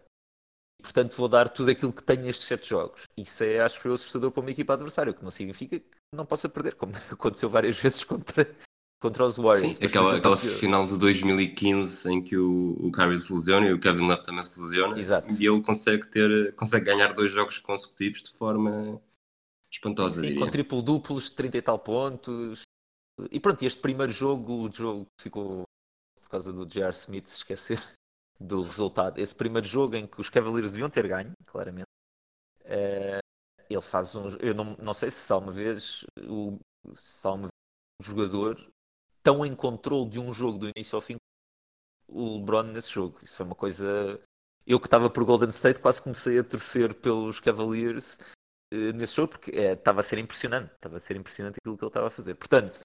portanto 0.83 1.15
vou 1.15 1.29
dar 1.29 1.49
tudo 1.49 1.71
aquilo 1.71 1.93
que 1.93 2.03
tenho 2.03 2.21
nestes 2.21 2.45
sete 2.45 2.69
jogos. 2.69 3.03
Isso 3.17 3.43
é, 3.43 3.61
acho 3.61 3.77
que 3.77 3.83
foi 3.83 3.93
assustador 3.93 4.29
para 4.31 4.41
uma 4.41 4.51
equipa 4.51 4.73
adversária, 4.73 5.11
o 5.11 5.13
que 5.13 5.23
não 5.23 5.31
significa 5.31 5.79
que 5.79 5.87
não 6.13 6.25
possa 6.25 6.49
perder, 6.49 6.75
como 6.75 6.93
aconteceu 7.09 7.49
várias 7.49 7.79
vezes 7.79 8.03
contra, 8.03 8.45
contra 9.03 9.25
os 9.25 9.35
Warriors. 9.35 9.75
Sim, 9.75 9.85
aquela, 9.85 10.15
aquela 10.15 10.37
final 10.37 10.85
de 10.87 10.97
2015 10.97 12.09
em 12.09 12.23
que 12.23 12.37
o, 12.37 12.71
o 12.79 12.89
Kyrie 12.89 13.19
se 13.19 13.33
lesiona 13.33 13.67
e 13.67 13.73
o 13.73 13.79
Kevin 13.79 14.07
Love 14.07 14.23
também 14.23 14.43
se 14.45 14.61
lesiona 14.61 14.97
Exato. 14.97 15.33
e 15.33 15.45
ele 15.45 15.61
consegue 15.61 16.07
ter 16.07 16.55
consegue 16.55 16.85
ganhar 16.85 17.13
dois 17.13 17.29
jogos 17.29 17.57
consecutivos 17.57 18.23
de 18.23 18.31
forma 18.37 19.01
espantosa, 19.69 20.21
Sim, 20.21 20.27
diria. 20.27 20.45
com 20.45 20.49
triplo 20.49 20.81
duplos, 20.81 21.29
30 21.29 21.57
e 21.57 21.61
tal 21.61 21.77
pontos. 21.79 22.61
E 23.29 23.39
pronto, 23.41 23.61
este 23.63 23.81
primeiro 23.81 24.11
jogo, 24.11 24.67
o 24.67 24.71
jogo 24.73 25.05
ficou 25.19 25.63
por 26.21 26.29
causa 26.29 26.53
do 26.53 26.65
J.R. 26.65 26.93
Smith 26.93 27.27
se 27.27 27.37
esquecer 27.37 27.83
do 28.39 28.63
resultado. 28.63 29.19
Esse 29.19 29.35
primeiro 29.35 29.67
jogo 29.67 29.95
em 29.97 30.07
que 30.07 30.21
os 30.21 30.29
Cavaliers 30.29 30.71
deviam 30.71 30.89
ter 30.89 31.07
ganho, 31.09 31.33
claramente. 31.45 31.87
eh, 32.63 33.19
ele 33.69 33.81
faz 33.81 34.15
um. 34.15 34.29
Eu 34.39 34.53
não, 34.53 34.77
não 34.79 34.93
sei 34.93 35.11
se 35.11 35.33
há 35.33 35.37
uma 35.37 35.51
vez 35.51 36.05
o, 36.19 36.57
há 37.25 37.31
uma 37.31 37.47
vez 37.47 37.51
um 38.01 38.03
jogador 38.03 38.72
tão 39.23 39.45
em 39.45 39.55
controle 39.55 40.09
de 40.09 40.19
um 40.19 40.33
jogo 40.33 40.57
do 40.59 40.69
início 40.75 40.95
ao 40.95 41.01
fim 41.01 41.17
o 42.07 42.37
LeBron 42.37 42.63
nesse 42.63 42.91
jogo. 42.91 43.17
Isso 43.23 43.35
foi 43.35 43.45
uma 43.45 43.55
coisa. 43.55 44.19
Eu 44.65 44.79
que 44.79 44.87
estava 44.87 45.09
por 45.09 45.25
Golden 45.25 45.49
State 45.49 45.79
quase 45.79 46.01
comecei 46.01 46.39
a 46.39 46.43
torcer 46.43 46.93
pelos 46.93 47.39
Cavaliers 47.39 48.19
eh, 48.71 48.93
nesse 48.93 49.15
jogo 49.15 49.33
porque 49.33 49.51
eh, 49.51 49.73
estava 49.73 49.99
a 50.01 50.03
ser 50.03 50.19
impressionante. 50.19 50.71
Estava 50.75 50.97
a 50.97 50.99
ser 50.99 51.15
impressionante 51.15 51.57
aquilo 51.59 51.77
que 51.77 51.83
ele 51.83 51.89
estava 51.89 52.07
a 52.07 52.11
fazer. 52.11 52.35
Portanto, 52.35 52.79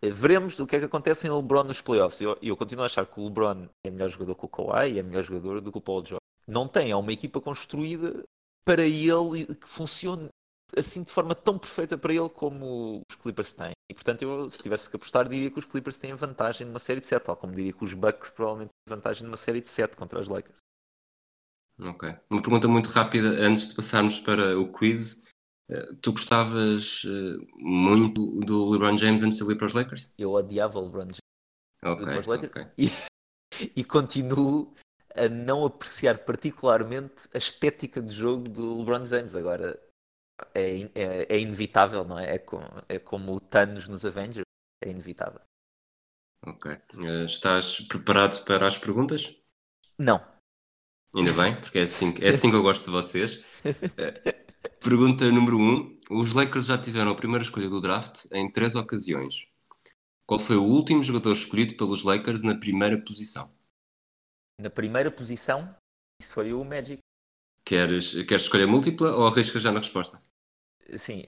eh, 0.00 0.10
veremos 0.10 0.60
o 0.60 0.66
que 0.66 0.76
é 0.76 0.78
que 0.78 0.84
acontece 0.84 1.26
em 1.26 1.30
LeBron 1.30 1.64
nos 1.64 1.82
playoffs. 1.82 2.20
Eu, 2.20 2.38
eu 2.40 2.56
continuo 2.56 2.84
a 2.84 2.86
achar 2.86 3.06
que 3.06 3.20
o 3.20 3.24
LeBron 3.24 3.68
é 3.84 3.90
melhor 3.90 4.08
jogador 4.08 4.34
que 4.36 4.44
o 4.44 4.48
Kawhi 4.48 4.98
é 4.98 5.02
melhor 5.02 5.22
jogador 5.22 5.60
do 5.60 5.72
que 5.72 5.78
o 5.78 5.82
Paul 5.82 6.04
George. 6.04 6.20
Não 6.46 6.66
tem, 6.66 6.90
é 6.90 6.96
uma 6.96 7.12
equipa 7.12 7.40
construída 7.40 8.22
para 8.64 8.84
ele 8.84 9.54
que 9.54 9.68
funcione 9.68 10.28
assim 10.76 11.02
de 11.02 11.10
forma 11.10 11.34
tão 11.34 11.58
perfeita 11.58 11.98
para 11.98 12.14
ele 12.14 12.28
como 12.28 13.02
os 13.08 13.16
Clippers 13.16 13.52
têm. 13.52 13.72
E 13.90 13.94
portanto, 13.94 14.22
eu, 14.22 14.48
se 14.48 14.62
tivesse 14.62 14.88
que 14.88 14.94
apostar, 14.94 15.28
diria 15.28 15.50
que 15.50 15.58
os 15.58 15.64
Clippers 15.64 15.98
têm 15.98 16.14
vantagem 16.14 16.64
numa 16.64 16.78
série 16.78 17.00
de 17.00 17.06
7, 17.06 17.24
tal 17.24 17.36
como 17.36 17.52
diria 17.52 17.72
que 17.72 17.82
os 17.82 17.92
Bucks 17.92 18.30
provavelmente 18.30 18.68
têm 18.68 18.96
vantagem 18.96 19.24
numa 19.24 19.36
série 19.36 19.60
de 19.60 19.68
7 19.68 19.96
contra 19.96 20.20
os 20.20 20.28
Lakers. 20.28 20.58
Ok. 21.80 22.14
Uma 22.30 22.40
pergunta 22.40 22.68
muito 22.68 22.88
rápida 22.90 23.28
antes 23.44 23.66
de 23.66 23.74
passarmos 23.74 24.20
para 24.20 24.56
o 24.56 24.70
quiz. 24.70 25.26
Eh, 25.68 25.94
Tu 26.00 26.12
gostavas 26.12 27.02
eh, 27.04 27.44
muito 27.56 28.38
do 28.42 28.70
LeBron 28.70 28.96
James 28.96 29.24
antes 29.24 29.38
de 29.38 29.44
ele 29.44 29.54
ir 29.54 29.56
para 29.56 29.66
os 29.66 29.72
Lakers? 29.72 30.12
Eu 30.16 30.30
odiava 30.34 30.78
o 30.78 30.84
LeBron 30.84 31.08
James 31.08 31.18
Ok, 31.82 32.04
para 32.04 32.20
os 32.20 32.26
Lakers 32.28 32.50
ok. 32.52 32.66
e, 32.78 32.86
e 33.74 33.82
continuo 33.82 34.72
a 35.16 35.28
não 35.28 35.64
apreciar 35.64 36.18
particularmente 36.18 37.28
a 37.34 37.38
estética 37.38 38.00
de 38.00 38.12
jogo 38.12 38.48
do 38.48 38.78
LeBron 38.78 39.04
James. 39.04 39.34
Agora 39.34 39.76
é, 40.54 40.82
é, 40.94 41.34
é 41.36 41.38
inevitável, 41.40 42.04
não 42.04 42.18
é? 42.18 42.34
É, 42.36 42.38
com- 42.38 42.60
é 42.88 42.98
como 42.98 43.34
o 43.34 43.40
Thanos 43.40 43.88
nos 43.88 44.04
Avengers. 44.04 44.44
É 44.84 44.88
inevitável. 44.90 45.40
ok. 46.46 46.72
Eh, 46.72 47.24
Estás 47.24 47.80
preparado 47.82 48.44
para 48.44 48.66
as 48.66 48.78
perguntas? 48.78 49.34
Não. 49.98 50.18
Ainda 51.14 51.32
bem, 51.32 51.60
porque 51.60 51.80
é 51.80 51.82
assim, 51.82 52.14
é 52.20 52.28
assim 52.28 52.50
que 52.50 52.56
eu 52.56 52.62
gosto 52.62 52.84
de 52.84 52.90
vocês. 52.90 53.40
Eh, 53.98 54.40
Pergunta 54.82 55.30
número 55.30 55.56
1. 55.58 55.60
Um. 55.60 55.98
Os 56.20 56.34
Lakers 56.34 56.66
já 56.66 56.76
tiveram 56.78 57.10
a 57.12 57.16
primeira 57.16 57.44
escolha 57.44 57.68
do 57.68 57.80
draft 57.80 58.26
em 58.32 58.50
três 58.50 58.74
ocasiões. 58.74 59.46
Qual 60.26 60.38
foi 60.40 60.56
o 60.56 60.64
último 60.64 61.02
jogador 61.02 61.32
escolhido 61.34 61.76
pelos 61.76 62.02
Lakers 62.04 62.42
na 62.42 62.54
primeira 62.58 62.98
posição? 63.02 63.52
Na 64.60 64.70
primeira 64.70 65.10
posição, 65.10 65.74
isso 66.20 66.32
foi 66.32 66.52
o 66.52 66.64
Magic. 66.64 66.98
Queres, 67.64 68.12
queres 68.24 68.42
escolher 68.44 68.66
múltipla 68.66 69.14
ou 69.16 69.26
arriscas 69.26 69.62
já 69.62 69.72
na 69.72 69.80
resposta? 69.80 70.22
Sim, 70.96 71.24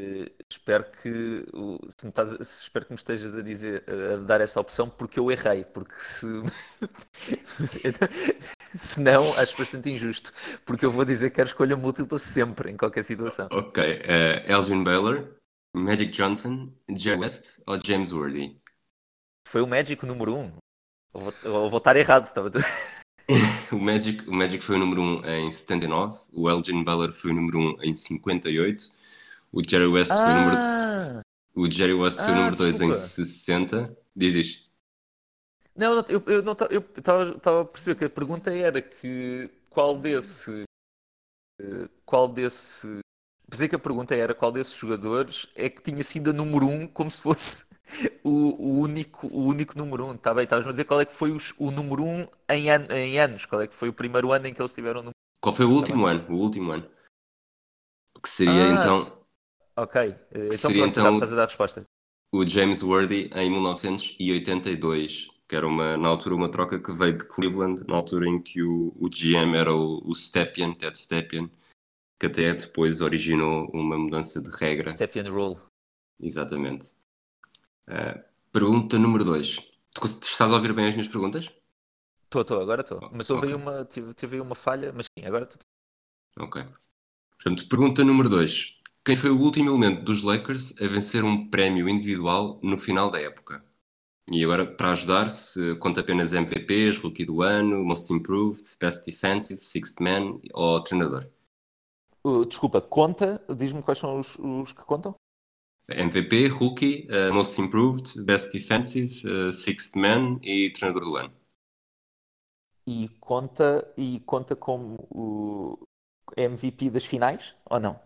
eh, 0.00 0.30
espero 0.50 0.84
que 0.90 1.08
se 1.08 2.04
me 2.04 2.10
estás 2.10 2.32
espero 2.62 2.84
que 2.84 2.92
me 2.92 2.96
estejas 2.96 3.34
a 3.34 3.42
dizer 3.42 3.82
a 3.88 4.16
dar 4.16 4.42
essa 4.42 4.60
opção 4.60 4.90
porque 4.90 5.18
eu 5.18 5.30
errei, 5.30 5.64
porque 5.64 5.94
se 5.94 6.26
se 8.76 9.00
não, 9.00 9.32
acho 9.38 9.56
bastante 9.56 9.90
injusto, 9.90 10.32
porque 10.66 10.84
eu 10.84 10.90
vou 10.90 11.04
dizer 11.04 11.30
que 11.30 11.36
quero 11.36 11.48
escolha 11.48 11.76
múltipla 11.76 12.18
sempre, 12.18 12.70
em 12.70 12.76
qualquer 12.76 13.04
situação. 13.04 13.48
Ok. 13.50 13.82
eh, 13.82 14.44
Elgin 14.46 14.84
Baylor, 14.84 15.34
Magic 15.74 16.12
Johnson, 16.12 16.70
Jerry 16.94 17.20
West 17.20 17.60
ou 17.66 17.80
James 17.82 18.12
Worthy? 18.12 18.60
Foi 19.48 19.62
o 19.62 19.66
Magic 19.66 20.04
número 20.04 20.34
1. 20.34 20.40
Um. 20.40 20.52
Ou 21.14 21.22
vou, 21.22 21.34
ou 21.44 21.70
vou 21.70 21.78
estar 21.78 21.96
errado, 21.96 22.24
estava 22.24 22.50
O 23.72 23.76
Magic, 23.76 24.28
o 24.28 24.32
Magic 24.32 24.62
foi 24.62 24.76
o 24.76 24.78
número 24.78 25.00
1 25.00 25.26
em 25.26 25.50
79, 25.50 26.18
o 26.32 26.48
Elgin 26.48 26.84
Baylor 26.84 27.12
foi 27.12 27.32
o 27.32 27.34
número 27.34 27.58
1 27.58 27.82
em 27.82 27.94
58, 27.94 28.84
o 29.52 29.62
Jerry 29.68 29.86
West 29.86 30.10
foi 30.10 30.18
o 30.20 30.26
número 30.28 30.56
Ah! 30.58 31.20
O 31.54 31.70
Jerry 31.70 31.94
West 31.94 32.18
foi 32.18 32.26
Ah, 32.26 32.34
número 32.36 32.56
2 32.56 32.74
em 32.74 32.78
desculpa. 32.90 32.94
60. 32.94 33.96
Diz, 34.14 34.32
diz. 34.34 34.66
Não, 35.74 35.92
eu, 36.08 36.22
estava 36.96 37.60
a 37.60 37.64
perceber 37.64 37.98
que 37.98 38.04
a 38.06 38.10
pergunta 38.10 38.52
era 38.54 38.80
que 38.80 39.50
qual 39.70 39.98
desse 39.98 40.64
eh, 41.60 41.88
qual 42.04 42.28
desse 42.28 42.98
pensei 43.48 43.68
que 43.68 43.76
a 43.76 43.78
pergunta 43.78 44.14
era 44.14 44.34
qual 44.34 44.50
desses 44.50 44.74
jogadores 44.76 45.48
é 45.54 45.68
que 45.68 45.82
tinha 45.82 46.02
sido 46.02 46.30
a 46.30 46.32
número 46.32 46.66
um 46.66 46.86
como 46.86 47.10
se 47.10 47.20
fosse 47.22 47.66
o, 48.24 48.30
o 48.30 48.78
único 48.80 49.26
o 49.28 49.44
único 49.46 49.76
número 49.78 50.06
um, 50.06 50.16
tá 50.16 50.32
bem? 50.34 50.44
Estavas 50.44 50.66
a 50.66 50.70
dizer 50.70 50.84
qual 50.84 51.00
é 51.00 51.04
que 51.04 51.12
foi 51.14 51.30
os- 51.30 51.54
o 51.58 51.70
número 51.70 52.02
um 52.04 52.26
em, 52.48 52.70
an- 52.70 52.88
em 52.90 53.18
anos, 53.18 53.44
qual 53.46 53.60
é 53.62 53.66
que 53.66 53.74
foi 53.74 53.88
o 53.90 53.92
primeiro 53.92 54.32
ano 54.32 54.46
em 54.46 54.54
que 54.54 54.60
eles 54.60 54.72
tiveram 54.74 55.00
o 55.00 55.02
número 55.04 55.16
Qual 55.40 55.54
foi 55.54 55.66
o 55.66 55.70
último 55.70 56.06
ano? 56.06 56.26
O 56.30 56.36
último 56.38 56.72
ano. 56.72 56.90
Que 58.22 58.28
seria 58.28 58.52
Ah. 58.52 58.80
então 58.82 59.15
Ok, 59.76 59.96
eh, 60.32 60.54
então 60.54 60.72
Seria, 60.72 60.72
pronto, 60.72 61.00
já 61.00 61.10
então, 61.10 61.10
me 61.10 61.16
estás 61.16 61.32
a 61.32 61.36
dar 61.36 61.42
a 61.42 61.46
resposta. 61.46 61.84
o 62.32 62.46
James 62.46 62.82
Worthy 62.84 63.30
em 63.34 63.50
1982, 63.50 65.28
que 65.48 65.56
era 65.56 65.66
uma, 65.66 65.96
na 65.96 66.08
altura 66.08 66.36
uma 66.36 66.48
troca 66.50 66.78
que 66.80 66.92
veio 66.92 67.18
de 67.18 67.24
Cleveland, 67.24 67.84
na 67.88 67.96
altura 67.96 68.28
em 68.28 68.40
que 68.40 68.62
o, 68.62 68.94
o 68.96 69.08
GM 69.08 69.56
era 69.56 69.74
o, 69.74 70.00
o 70.08 70.14
Stepien, 70.14 70.72
Ted 70.74 70.96
Stepien, 70.98 71.50
que 72.20 72.26
até 72.26 72.54
depois 72.54 73.00
originou 73.00 73.70
uma 73.74 73.98
mudança 73.98 74.40
de 74.42 74.50
regra. 74.50 74.94
Step 74.94 75.16
and 75.16 75.30
roll. 75.30 75.58
Exatamente. 76.20 76.94
Ah, 77.88 78.24
pergunta 78.52 78.98
número 78.98 79.24
2. 79.24 79.48
Estás 80.04 80.52
a 80.52 80.56
ouvir 80.56 80.72
bem 80.74 80.86
as 80.88 80.92
minhas 80.94 81.08
perguntas? 81.08 81.50
Estou, 82.24 82.42
estou, 82.42 82.60
agora 82.60 82.82
estou. 82.82 83.00
Mas 83.12 83.30
houve 83.30 83.46
aí 83.46 83.54
Ok. 83.54 83.60
uma, 83.60 83.84
tive, 83.84 84.12
tive 84.14 84.40
uma 84.40 84.54
falha, 84.54 84.92
mas 84.92 85.06
sim, 85.06 85.24
agora 85.26 85.44
estou. 85.44 85.60
Ok. 86.38 86.56
Portanto, 87.38 87.68
pergunta 87.68 88.04
número 88.04 88.28
2. 88.30 88.75
Quem 89.06 89.14
foi 89.14 89.30
o 89.30 89.40
último 89.40 89.70
elemento 89.70 90.02
dos 90.02 90.24
Lakers 90.24 90.82
a 90.82 90.88
vencer 90.88 91.22
um 91.22 91.48
prémio 91.48 91.88
individual 91.88 92.58
no 92.60 92.76
final 92.76 93.08
da 93.08 93.20
época? 93.20 93.64
E 94.32 94.42
agora, 94.42 94.66
para 94.66 94.90
ajudar-se, 94.90 95.76
conta 95.76 96.00
apenas 96.00 96.32
MVPs, 96.32 96.98
Rookie 96.98 97.24
do 97.24 97.40
Ano, 97.40 97.84
Most 97.84 98.12
Improved, 98.12 98.74
Best 98.80 99.06
Defensive, 99.06 99.64
Sixth 99.64 100.00
Man 100.00 100.40
ou 100.52 100.82
Treinador? 100.82 101.30
Uh, 102.24 102.44
desculpa, 102.44 102.80
conta, 102.80 103.40
diz-me 103.56 103.80
quais 103.80 104.00
são 104.00 104.18
os, 104.18 104.36
os 104.40 104.72
que 104.72 104.82
contam? 104.82 105.14
MVP, 105.88 106.48
Rookie, 106.48 107.06
eh, 107.08 107.30
Most 107.30 107.60
Improved, 107.60 108.20
Best 108.24 108.52
Defensive, 108.52 109.22
eh, 109.24 109.52
Sixth 109.52 109.94
Man 109.94 110.40
e 110.42 110.72
Treinador 110.72 111.04
do 111.04 111.16
Ano. 111.16 111.32
E 112.84 113.08
conta, 113.20 113.88
e 113.96 114.18
conta 114.26 114.56
como 114.56 115.06
o 115.08 115.78
MVP 116.36 116.90
das 116.90 117.04
finais 117.04 117.54
ou 117.70 117.78
não? 117.78 118.05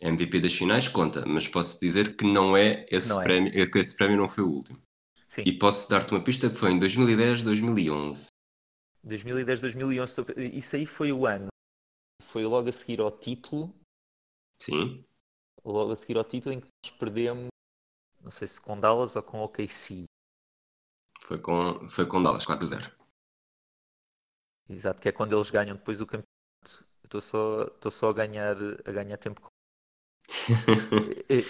MVP 0.00 0.40
das 0.40 0.54
finais 0.54 0.86
conta, 0.88 1.24
mas 1.26 1.48
posso 1.48 1.78
dizer 1.80 2.16
que 2.16 2.24
não 2.24 2.56
é 2.56 2.86
esse 2.90 3.08
Não 3.08 3.20
é. 3.20 3.24
prémio, 3.24 3.52
é 3.60 3.66
que 3.66 3.78
esse 3.78 3.96
prémio 3.96 4.16
não 4.16 4.28
foi 4.28 4.44
o 4.44 4.48
último. 4.50 4.80
Sim. 5.26 5.42
E 5.44 5.58
posso 5.58 5.88
dar-te 5.90 6.12
uma 6.12 6.22
pista 6.22 6.48
que 6.48 6.56
foi 6.56 6.70
em 6.72 6.78
2010, 6.78 7.42
2011. 7.42 8.26
2010, 9.04 9.60
2011, 9.60 10.10
estou- 10.20 10.34
isso 10.38 10.76
aí 10.76 10.86
foi 10.86 11.12
o 11.12 11.26
ano. 11.26 11.48
Foi 12.22 12.44
logo 12.44 12.68
a 12.68 12.72
seguir 12.72 13.00
ao 13.00 13.10
título, 13.10 13.74
Sim. 14.62 15.04
logo 15.64 15.92
a 15.92 15.96
seguir 15.96 16.16
ao 16.16 16.24
título 16.24 16.54
em 16.54 16.60
que 16.60 16.66
nós 16.84 16.92
perdemos, 16.96 17.48
não 18.22 18.30
sei 18.30 18.46
se 18.48 18.60
com 18.60 18.78
Dallas 18.78 19.16
ou 19.16 19.22
com 19.22 19.40
OKC. 19.40 20.04
Foi 21.22 21.38
com, 21.40 21.88
foi 21.88 22.06
com 22.06 22.22
Dallas 22.22 22.46
4-0. 22.46 22.90
Exato, 24.68 25.00
que 25.00 25.08
é 25.08 25.12
quando 25.12 25.34
eles 25.34 25.50
ganham 25.50 25.76
depois 25.76 26.00
o 26.00 26.06
campeonato. 26.06 26.28
Estou 27.04 27.20
só, 27.20 27.62
estou 27.64 27.90
só 27.90 28.10
a 28.10 28.12
ganhar, 28.12 28.56
a 28.86 28.92
ganhar 28.92 29.16
tempo. 29.16 29.40
com- 29.40 29.48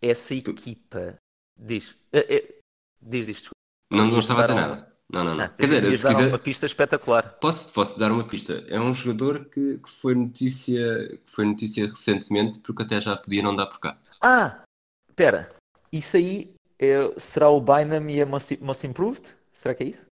Essa 0.00 0.34
equipa 0.34 1.16
diz, 1.56 1.96
eh, 2.12 2.26
eh, 2.28 2.54
diz, 3.00 3.26
desculpa. 3.26 3.54
não, 3.90 4.06
não 4.08 4.18
estava 4.18 4.40
a 4.40 4.46
dizer 4.46 4.54
nada. 4.60 4.92
Não, 5.12 5.22
não, 5.22 5.34
não. 5.34 5.44
Ah, 5.44 5.48
Quer 5.50 5.62
dizer, 5.64 5.98
se 5.98 6.08
quiser, 6.08 6.28
uma 6.28 6.38
pista 6.38 6.64
espetacular. 6.64 7.36
posso, 7.38 7.70
posso 7.72 7.98
dar 7.98 8.10
uma 8.10 8.24
pista. 8.24 8.64
É 8.66 8.80
um 8.80 8.94
jogador 8.94 9.44
que, 9.44 9.78
que 9.78 9.90
foi, 9.90 10.14
notícia, 10.14 11.20
que 11.26 11.30
foi 11.30 11.44
notícia 11.44 11.86
recentemente, 11.86 12.60
porque 12.60 12.82
até 12.82 12.98
já 12.98 13.14
podia 13.14 13.42
não 13.42 13.54
dar 13.54 13.66
por 13.66 13.78
cá. 13.78 13.98
Ah, 14.22 14.62
espera, 15.10 15.54
isso 15.92 16.16
aí 16.16 16.54
é- 16.78 17.12
será 17.18 17.50
o 17.50 17.60
Bynum 17.60 18.08
e 18.08 18.22
a 18.22 18.26
Most, 18.26 18.56
Most 18.62 18.86
Improved? 18.86 19.36
Será 19.52 19.74
que 19.74 19.82
é 19.82 19.86
isso? 19.86 20.06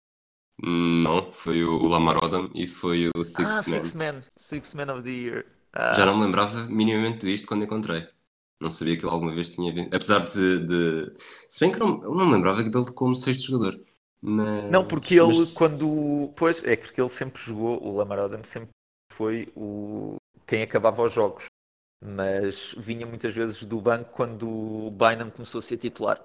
Não, 0.59 1.31
foi 1.31 1.63
o, 1.63 1.83
Lamar 1.85 2.17
Odom 2.17 2.49
e 2.55 2.67
foi 2.67 3.11
o 3.15 3.23
Sixth 3.23 3.45
ah, 3.45 3.55
Man. 3.57 3.61
Six 3.61 3.93
Man, 3.93 4.23
Six 4.35 4.73
Man 4.73 4.91
of 4.91 5.03
the 5.03 5.11
Year. 5.11 5.45
Ah, 5.73 5.93
Já 5.93 6.05
não 6.05 6.17
me 6.17 6.25
lembrava 6.25 6.65
minimamente 6.65 7.25
disto 7.25 7.47
quando 7.47 7.63
encontrei. 7.63 8.07
Não 8.59 8.69
sabia 8.71 8.97
que 8.97 9.03
ele 9.05 9.11
alguma 9.11 9.33
vez 9.35 9.49
tinha 9.49 9.71
vindo. 9.73 9.93
Apesar 9.95 10.19
de. 10.25 10.65
de... 10.65 11.13
Se 11.47 11.59
bem 11.59 11.71
que 11.71 11.79
não, 11.79 12.03
eu 12.03 12.13
não 12.15 12.25
me 12.25 12.33
lembrava 12.33 12.63
dele 12.63 12.91
como 12.91 13.15
sexto 13.15 13.51
jogador. 13.51 13.79
Mas, 14.19 14.71
Não, 14.71 14.85
porque 14.85 15.13
ele, 15.19 15.37
mas- 15.37 15.53
quando. 15.53 16.33
Pois, 16.35 16.63
é 16.63 16.75
porque 16.75 16.99
ele 16.99 17.09
sempre 17.09 17.39
jogou, 17.39 17.83
o 17.83 17.95
Lamar 17.95 18.19
Odom 18.19 18.43
sempre 18.43 18.69
foi 19.13 19.47
o 19.55 20.15
quem 20.47 20.63
acabava 20.63 21.03
os 21.03 21.13
jogos. 21.13 21.45
Mas 22.03 22.73
vinha 22.77 23.05
muitas 23.05 23.35
vezes 23.35 23.63
do 23.63 23.79
banco 23.81 24.11
quando 24.11 24.47
o 24.47 24.91
Bynum 24.91 25.29
começou 25.29 25.59
a 25.59 25.61
ser 25.61 25.77
titular. 25.77 26.19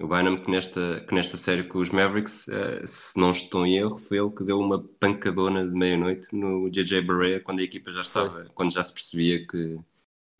O 0.00 0.08
Bynum, 0.08 0.42
que 0.42 0.50
nesta, 0.50 1.04
que 1.06 1.14
nesta 1.14 1.36
série 1.38 1.62
com 1.64 1.78
os 1.78 1.90
Mavericks, 1.90 2.48
eh, 2.48 2.84
se 2.84 3.18
não 3.18 3.30
estou 3.30 3.64
em 3.64 3.76
erro, 3.78 3.98
foi 3.98 4.18
ele 4.18 4.30
que 4.30 4.42
deu 4.44 4.58
uma 4.58 4.82
pancadona 4.98 5.64
de 5.64 5.72
meia-noite 5.72 6.28
no 6.34 6.68
JJ 6.68 7.00
Barea 7.02 7.40
quando 7.40 7.60
a 7.60 7.62
equipa 7.62 7.92
já 7.92 8.02
Foi. 8.04 8.22
estava, 8.24 8.44
quando 8.54 8.72
já 8.72 8.82
se 8.82 8.92
percebia 8.92 9.46
que, 9.46 9.78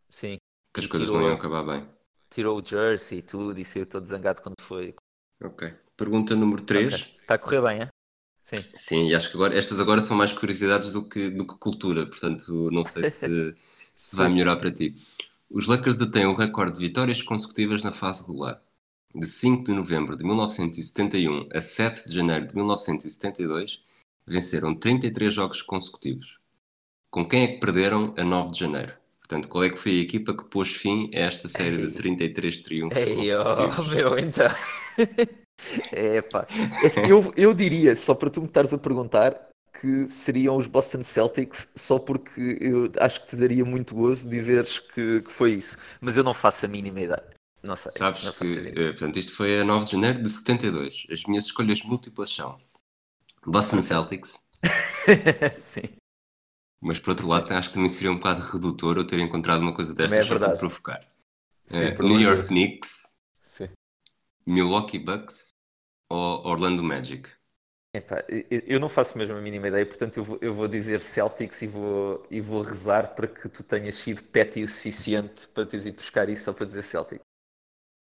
Sim. 0.08 0.38
que 0.74 0.80
as 0.80 0.86
E 0.86 0.88
coisas 0.88 1.06
tirou- 1.06 1.20
não 1.20 1.28
iam 1.28 1.36
acabar 1.36 1.62
bem. 1.64 1.88
Tirou 2.28 2.60
o 2.60 2.64
jersey 2.66 3.18
e 3.18 3.22
tudo 3.22 3.58
e 3.60 3.64
saiu 3.64 3.86
todo 3.86 4.04
zangado 4.04 4.42
quando 4.42 4.60
foi. 4.60 4.94
Ok. 5.42 5.72
Pergunta 5.96 6.34
número 6.34 6.62
3. 6.62 6.94
Está 7.20 7.34
a 7.34 7.38
correr 7.38 7.62
bem, 7.62 7.82
é? 7.82 7.88
Sim. 8.40 8.56
Sim, 8.76 9.08
e 9.08 9.14
acho 9.14 9.30
que 9.30 9.36
agora, 9.36 9.56
estas 9.56 9.80
agora 9.80 10.00
são 10.00 10.16
mais 10.16 10.32
curiosidades 10.32 10.90
do 10.92 11.08
que, 11.08 11.30
do 11.30 11.46
que 11.46 11.56
cultura, 11.58 12.06
portanto 12.06 12.70
não 12.72 12.82
sei 12.84 13.02
se, 13.10 13.54
se 13.94 14.16
vai 14.16 14.28
melhorar 14.28 14.56
para 14.56 14.70
ti. 14.72 14.96
Os 15.48 15.66
Lakers 15.68 15.96
detêm 15.96 16.26
o 16.26 16.34
recorde 16.34 16.78
de 16.78 16.86
vitórias 16.86 17.22
consecutivas 17.22 17.84
na 17.84 17.92
fase 17.92 18.22
regular. 18.26 18.60
De 19.14 19.26
5 19.26 19.64
de 19.64 19.72
novembro 19.72 20.16
de 20.16 20.24
1971 20.24 21.48
a 21.52 21.60
7 21.60 22.08
de 22.08 22.14
janeiro 22.14 22.46
de 22.46 22.54
1972, 22.54 23.82
venceram 24.26 24.74
33 24.74 25.32
jogos 25.32 25.62
consecutivos. 25.62 26.38
Com 27.10 27.26
quem 27.26 27.44
é 27.44 27.46
que 27.46 27.60
perderam 27.60 28.12
a 28.16 28.24
9 28.24 28.52
de 28.52 28.60
janeiro? 28.60 28.92
Portanto, 29.20 29.48
qual 29.48 29.64
é 29.64 29.70
que 29.70 29.78
foi 29.78 29.92
a 29.92 30.02
equipa 30.02 30.36
que 30.36 30.44
pôs 30.44 30.68
fim 30.68 31.10
a 31.14 31.20
esta 31.20 31.48
série 31.48 31.78
de 31.78 31.92
33 31.92 32.58
triunfos 32.58 32.96
Ei, 32.96 33.28
oh, 33.34 33.82
meu, 33.84 34.18
então. 34.18 34.46
Epá. 35.92 36.46
Assim, 36.84 37.00
eu, 37.08 37.32
eu 37.36 37.54
diria, 37.54 37.96
só 37.96 38.14
para 38.14 38.30
tu 38.30 38.40
me 38.40 38.46
estares 38.46 38.72
a 38.72 38.78
perguntar, 38.78 39.48
que 39.80 40.08
seriam 40.08 40.56
os 40.56 40.66
Boston 40.66 41.02
Celtics, 41.02 41.68
só 41.74 41.98
porque 41.98 42.58
eu 42.60 42.90
acho 43.00 43.22
que 43.22 43.28
te 43.28 43.36
daria 43.36 43.64
muito 43.64 43.94
gozo 43.94 44.28
dizeres 44.28 44.78
que, 44.78 45.22
que 45.22 45.32
foi 45.32 45.52
isso. 45.54 45.76
Mas 46.00 46.16
eu 46.16 46.24
não 46.24 46.34
faço 46.34 46.66
a 46.66 46.68
mínima 46.68 47.00
ideia. 47.00 47.35
Não 47.66 47.74
sei. 47.76 47.92
Sabes 47.92 48.22
não 48.24 48.32
que, 48.32 48.58
eh, 48.78 48.92
portanto, 48.92 49.18
isto 49.18 49.34
foi 49.34 49.60
a 49.60 49.64
9 49.64 49.84
de 49.86 49.92
janeiro 49.92 50.22
de 50.22 50.30
72. 50.30 51.06
As 51.10 51.24
minhas 51.24 51.46
escolhas 51.46 51.82
múltiplas 51.82 52.28
são 52.30 52.60
Boston 53.44 53.82
Celtics, 53.82 54.44
Sim. 55.60 55.82
mas 56.80 56.98
por 56.98 57.10
outro 57.10 57.26
lado 57.28 57.52
acho 57.52 57.68
que 57.68 57.74
também 57.74 57.88
seria 57.88 58.10
um 58.10 58.16
bocado 58.16 58.40
redutor 58.40 58.96
eu 58.96 59.06
ter 59.06 59.18
encontrado 59.20 59.60
uma 59.60 59.74
coisa 59.74 59.92
é 59.92 59.94
destas 59.94 60.26
só 60.26 60.38
para 60.38 60.56
provocar. 60.56 61.06
Sim, 61.66 61.94
por 61.94 62.04
New 62.04 62.20
York 62.20 62.36
Deus. 62.38 62.48
Knicks, 62.48 63.16
Sim. 63.42 63.68
Milwaukee 64.46 64.98
Bucks 64.98 65.48
ou 66.10 66.46
Orlando 66.46 66.82
Magic? 66.82 67.28
Epá, 67.94 68.22
eu- 68.28 68.78
não 68.78 68.88
faço 68.90 69.16
mesmo 69.16 69.36
a 69.36 69.40
mínima 69.40 69.68
ideia, 69.68 69.86
portanto 69.86 70.18
eu 70.18 70.24
vou, 70.24 70.38
eu 70.42 70.54
vou 70.54 70.68
dizer 70.68 71.00
Celtics 71.00 71.62
e 71.62 71.66
vou, 71.66 72.26
e 72.30 72.40
vou 72.40 72.60
rezar 72.62 73.14
para 73.14 73.26
que 73.26 73.48
tu 73.48 73.62
tenhas 73.64 73.94
sido 73.94 74.22
petty 74.22 74.62
o 74.62 74.68
suficiente 74.68 75.48
para 75.48 75.64
teres 75.64 75.86
ido 75.86 75.96
buscar 75.96 76.28
isso 76.28 76.44
só 76.44 76.52
para 76.52 76.66
dizer 76.66 76.82
Celtic. 76.82 77.20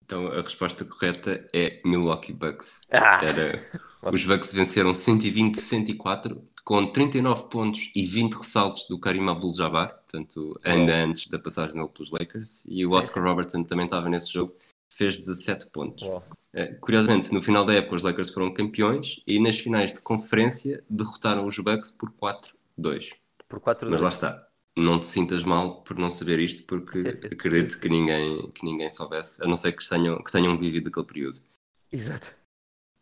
Então 0.09 0.27
a 0.29 0.41
resposta 0.41 0.87
correta 0.87 1.47
é 1.55 1.83
Milwaukee 1.85 2.33
Bucks. 2.33 2.81
Ah! 2.91 3.21
Era, 3.23 3.61
os 4.11 4.25
Bucks 4.25 4.55
venceram 4.55 4.93
120-104 4.93 6.41
com 6.65 6.87
39 6.87 7.43
pontos 7.51 7.91
e 7.95 8.07
20 8.07 8.33
ressaltos 8.33 8.87
do 8.89 8.99
Karim 8.99 9.29
Abdul-Jabbar, 9.29 10.01
portanto 10.01 10.59
ainda 10.65 10.95
antes 10.95 11.29
da 11.29 11.39
passagem 11.39 11.75
dele 11.75 11.91
pelos 11.93 12.11
Lakers, 12.11 12.65
e 12.67 12.87
o 12.87 12.89
Sim, 12.89 12.95
Oscar 12.95 13.23
sim. 13.23 13.29
Robertson 13.29 13.65
também 13.65 13.85
estava 13.85 14.09
nesse 14.09 14.33
jogo, 14.33 14.55
fez 14.89 15.19
17 15.19 15.67
pontos. 15.67 16.09
Eh, 16.55 16.75
Curiosamente, 16.81 17.31
no 17.33 17.43
final 17.43 17.67
da 17.67 17.75
época 17.75 17.97
os 17.97 18.03
Lakers 18.03 18.31
foram 18.31 18.53
campeões 18.53 19.21
e 19.27 19.39
nas 19.39 19.59
finais 19.59 19.93
de 19.93 20.01
conferência 20.01 20.83
derrotaram 20.89 21.45
os 21.45 21.59
Bucks 21.59 21.91
por 21.91 22.11
4-2. 22.13 23.13
Por 23.47 23.61
4 23.61 23.91
Mas 23.91 24.01
lá 24.01 24.09
está. 24.09 24.48
Não 24.79 25.01
te 25.01 25.07
sintas 25.07 25.45
mal 25.45 25.83
por 25.83 25.99
não 25.99 26.11
saber 26.11 26.39
isto, 26.39 26.65
porque 26.67 26.99
acredito 27.33 27.73
sim. 27.75 27.81
que 27.81 27.89
ninguém, 27.89 28.51
que 28.53 28.65
ninguém 28.65 28.91
soubesse, 28.91 29.43
a 29.43 29.47
não 29.47 29.57
ser 29.57 29.73
que 29.73 29.87
tenham, 29.89 30.23
que 30.23 30.33
tenham 30.33 30.59
vivido 30.59 30.89
aquele 30.89 31.07
período. 31.07 31.43
Exato. 31.91 32.35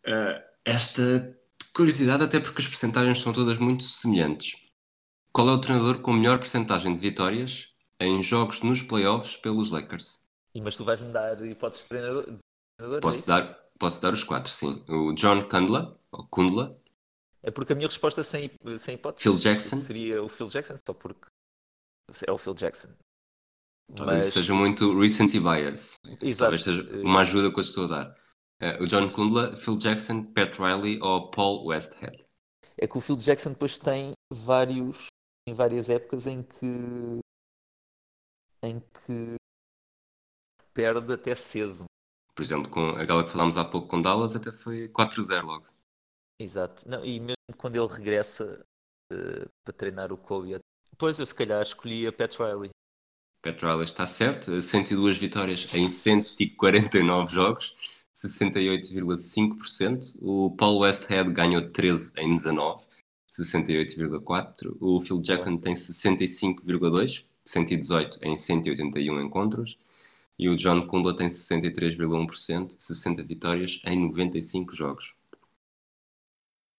Eh, 0.05 0.43
esta 0.65 1.37
curiosidade, 1.73 2.23
até 2.23 2.39
porque 2.39 2.61
as 2.61 2.67
percentagens 2.67 3.19
são 3.21 3.33
todas 3.33 3.57
muito 3.57 3.83
semelhantes. 3.83 4.55
Qual 5.31 5.47
é 5.49 5.51
o 5.51 5.61
treinador 5.61 5.99
com 6.01 6.13
melhor 6.13 6.39
percentagem 6.39 6.93
de 6.95 6.99
vitórias 6.99 7.73
em 7.99 8.21
jogos 8.23 8.61
nos 8.61 8.81
playoffs 8.81 9.35
pelos 9.37 9.71
Lakers? 9.71 10.19
E, 10.55 10.61
mas 10.61 10.75
tu 10.75 10.83
vais-me 10.83 11.11
dar 11.11 11.39
hipóteses 11.45 11.83
de 11.83 11.89
treinador? 11.89 12.23
de 12.23 12.37
treinador, 12.77 12.97
é 12.97 13.01
Posso 13.01 13.17
isso? 13.19 13.27
dar, 13.27 13.53
posso 13.77 14.01
dar 14.01 14.13
os 14.13 14.23
quatro, 14.23 14.51
sim. 14.51 14.83
O 14.87 15.13
John 15.13 15.47
Kundla, 15.47 15.99
ou 16.11 16.25
Kundla, 16.27 16.79
É 17.43 17.51
porque 17.51 17.73
a 17.73 17.75
minha 17.75 17.87
resposta 17.87 18.23
sem, 18.23 18.49
sem 18.79 18.95
hipóteses 18.95 19.23
Phil 19.23 19.37
Jackson? 19.37 19.75
seria 19.77 20.23
o 20.23 20.27
Phil 20.29 20.47
Jackson, 20.49 20.75
só 20.77 20.93
porque 20.93 21.27
é 22.27 22.31
o 22.31 22.37
Phil 22.37 22.53
Jackson. 22.53 22.89
talvez 23.95 24.25
Mas- 24.25 24.33
seja 24.33 24.53
muito 24.53 24.97
recency 24.99 25.39
bias. 25.39 25.95
Exato. 26.21 26.39
Talvez 26.51 26.63
seja 26.63 26.81
uma 27.03 27.21
ajuda 27.21 27.51
que 27.53 27.59
eu 27.59 27.63
estou 27.63 27.85
a 27.85 27.87
dar. 27.87 28.17
Eh, 28.61 28.81
o 28.81 28.87
John 28.87 29.11
Kundla, 29.11 29.55
Phil 29.55 29.77
Jackson, 29.77 30.23
Pat 30.33 30.57
Riley 30.57 30.99
ou 31.01 31.29
Paul 31.29 31.65
Westhead? 31.67 32.25
É 32.77 32.87
que 32.87 32.97
o 32.97 33.01
Phil 33.01 33.15
Jackson 33.15 33.51
depois 33.51 33.77
tem 33.77 34.11
vários, 34.33 35.07
em 35.47 35.53
várias 35.53 35.89
épocas 35.89 36.25
em 36.27 36.43
que 36.43 37.19
em 38.63 38.79
que 38.79 39.35
perde 40.73 41.13
até 41.13 41.35
cedo. 41.35 41.85
Por 42.35 42.41
exemplo, 42.41 42.69
com 42.69 42.89
aquela 42.91 43.23
que 43.23 43.31
falámos 43.31 43.55
há 43.57 43.63
pouco 43.63 43.87
com 43.87 44.01
Dallas, 44.01 44.35
até 44.35 44.51
foi 44.51 44.89
4-0 44.89 45.45
logo. 45.45 45.67
Exato. 46.39 46.87
Não, 46.89 47.03
e 47.05 47.19
mesmo 47.19 47.35
quando 47.57 47.75
ele 47.75 47.87
regressa 47.87 48.63
eh, 49.11 49.47
para 49.63 49.73
treinar 49.73 50.11
o 50.11 50.17
Kobe. 50.17 50.59
Pois 50.97 51.19
eu 51.19 51.25
se 51.25 51.35
calhar 51.35 51.61
escolhi 51.61 52.07
a 52.07 52.11
Pat 52.11 52.35
Riley. 52.37 52.71
Pat 53.43 53.61
Riley 53.61 53.85
está 53.85 54.07
certo, 54.07 54.61
102 54.61 55.17
vitórias 55.17 55.65
em 55.73 55.85
149 55.85 57.33
jogos, 57.33 57.75
68,5%. 58.15 60.15
O 60.19 60.55
Paul 60.57 60.79
Westhead 60.79 61.31
ganhou 61.31 61.69
13 61.69 62.13
em 62.17 62.33
19, 62.33 62.83
68,4%. 63.31 64.75
O 64.79 64.99
Phil 65.01 65.21
Jackson 65.21 65.57
tem 65.57 65.75
65,2%, 65.75 67.23
118 67.43 68.19
em 68.23 68.35
181 68.35 69.21
encontros. 69.21 69.77
E 70.39 70.49
o 70.49 70.55
John 70.55 70.87
Kundla 70.87 71.15
tem 71.15 71.27
63,1%, 71.27 72.75
60 72.79 73.23
vitórias 73.23 73.81
em 73.85 74.07
95 74.07 74.75
jogos. 74.75 75.13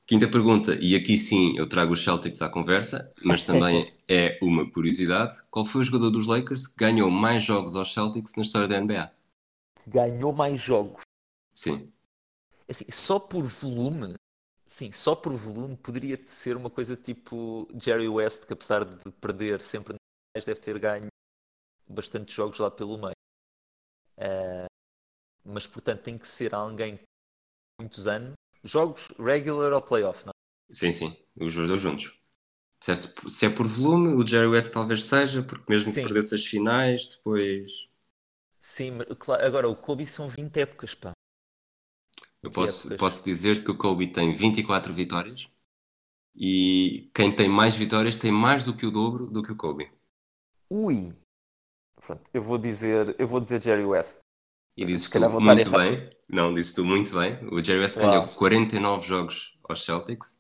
Quinta 0.09 0.27
pergunta, 0.27 0.75
e 0.81 0.97
aqui 0.97 1.19
sim 1.19 1.57
eu 1.59 1.69
trago 1.69 1.93
os 1.93 2.03
Celtics 2.03 2.41
à 2.41 2.49
conversa, 2.49 3.13
mas 3.23 3.45
também 3.45 3.93
é 4.09 4.39
uma 4.43 4.69
curiosidade. 4.69 5.39
Qual 5.51 5.67
foi 5.67 5.83
o 5.83 5.85
jogador 5.85 6.11
dos 6.11 6.27
Lakers 6.27 6.67
que 6.67 6.77
ganhou 6.79 7.11
mais 7.11 7.45
jogos 7.45 7.77
aos 7.77 7.93
Celtics 7.93 8.35
na 8.35 8.43
história 8.43 8.67
da 8.67 8.81
NBA? 8.81 9.13
Que 9.85 9.91
ganhou 9.91 10.33
mais 10.33 10.59
jogos. 10.59 11.03
Sim, 11.53 11.93
Assim, 12.69 12.85
só 12.91 13.19
por 13.19 13.45
volume, 13.45 14.15
sim, 14.67 14.93
só 14.93 15.17
por 15.17 15.33
volume 15.33 15.75
poderia 15.75 16.21
ser 16.27 16.55
uma 16.55 16.69
coisa 16.69 16.95
tipo 16.95 17.67
Jerry 17.75 18.09
West, 18.09 18.47
que 18.47 18.53
apesar 18.53 18.85
de 18.85 19.11
perder 19.13 19.63
sempre 19.63 19.95
deve 20.35 20.61
ter 20.61 20.79
ganho 20.79 21.09
bastantes 21.89 22.35
jogos 22.35 22.59
lá 22.59 22.71
pelo 22.71 22.99
meio. 22.99 23.17
Eh, 24.19 24.67
mas 25.43 25.67
portanto 25.67 26.03
tem 26.03 26.19
que 26.19 26.29
ser 26.29 26.55
alguém 26.55 26.99
com 26.99 27.83
muitos 27.83 28.07
anos. 28.07 28.35
Jogos 28.69 29.09
regular 29.19 29.73
ou 29.73 29.83
playoff, 29.83 30.27
não? 30.27 30.33
sim, 30.73 30.93
sim, 30.93 31.17
os 31.41 31.55
dois 31.55 31.81
juntos. 31.81 32.13
Se 32.81 32.93
é, 32.93 32.97
se 32.97 33.47
é 33.47 33.51
por 33.51 33.67
volume, 33.67 34.15
o 34.15 34.27
Jerry 34.27 34.47
West 34.47 34.73
talvez 34.73 35.05
seja, 35.05 35.43
porque 35.43 35.65
mesmo 35.69 35.93
Sim. 35.93 36.03
que 36.03 36.07
perdesse 36.07 36.35
as 36.35 36.45
finais, 36.45 37.07
depois. 37.07 37.89
Sim, 38.61 38.99
claro, 39.19 39.45
agora 39.45 39.69
o 39.69 39.75
Kobe 39.77 40.07
são 40.07 40.29
20 40.29 40.59
épocas, 40.59 40.95
pá. 40.95 41.13
Eu 42.43 42.51
20 42.51 42.55
posso, 42.55 42.97
posso 42.97 43.25
dizer 43.25 43.65
que 43.65 43.71
o 43.71 43.77
Kobe 43.77 44.07
tem 44.13 44.33
24 44.33 44.93
vitórias 44.95 45.49
e 46.37 47.11
quem 47.15 47.35
tem 47.35 47.49
mais 47.49 47.77
vitórias 47.77 48.17
tem 48.17 48.33
mais 48.33 48.65
do 48.65 48.77
que 48.77 48.87
o 48.87 48.91
dobro 48.91 49.27
do 49.27 49.43
que 49.43 49.53
o 49.53 49.57
Kobe. 49.57 49.91
Ui! 50.71 51.17
Pronto, 51.97 52.31
eu 52.33 52.43
vou 52.43 52.59
dizer, 52.59 53.17
eu 53.19 53.27
vou 53.27 53.41
dizer 53.41 53.63
Jerry 53.63 53.85
West. 53.85 54.21
E 54.79 54.85
disse 54.85 55.07
Se 55.07 55.11
tu 55.11 55.41
muito 55.41 55.71
bem. 55.71 56.09
Não, 56.29 56.55
disse 56.55 56.73
tu 56.75 56.85
muito 56.85 57.13
bem. 57.19 57.37
O 57.51 57.63
Jerry 57.63 57.81
West 57.81 57.97
Uau. 57.97 58.07
ganhou 58.09 58.29
49 58.29 59.05
jogos 59.07 59.59
aos 59.69 59.85
Celtics. 59.85 60.39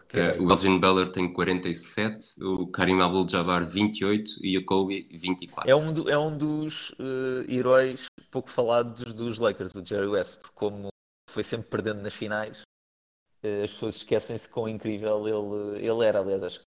Ok. 0.00 0.20
Eh, 0.20 0.36
o 0.40 0.50
Elgin 0.50 0.80
Beller 0.80 1.10
tem 1.12 1.32
47, 1.32 2.42
o 2.42 2.66
Karim 2.68 3.00
Abdul-Jabbar 3.00 3.68
28 3.68 4.30
e 4.42 4.58
o 4.58 4.64
Kobe 4.64 5.06
24. 5.12 5.70
É 5.70 5.76
um, 5.76 5.92
do- 5.92 6.10
é 6.10 6.18
um 6.18 6.36
dos 6.36 6.92
eh, 6.98 7.44
heróis 7.54 8.06
pouco 8.32 8.50
falados 8.50 9.12
dos 9.14 9.38
Lakers, 9.38 9.72
o 9.76 9.84
Jerry 9.86 10.08
West, 10.08 10.38
porque 10.38 10.54
como 10.56 10.88
foi 11.30 11.44
sempre 11.44 11.68
perdendo 11.68 12.02
nas 12.02 12.14
finais, 12.14 12.62
eh, 13.44 13.62
as 13.62 13.70
pessoas 13.70 13.96
esquecem-se 13.96 14.48
quão 14.48 14.68
incrível 14.68 15.28
ele, 15.28 15.86
ele 15.86 16.04
era. 16.04 16.18
Aliás, 16.20 16.42
acho 16.42 16.60
que 16.60 16.64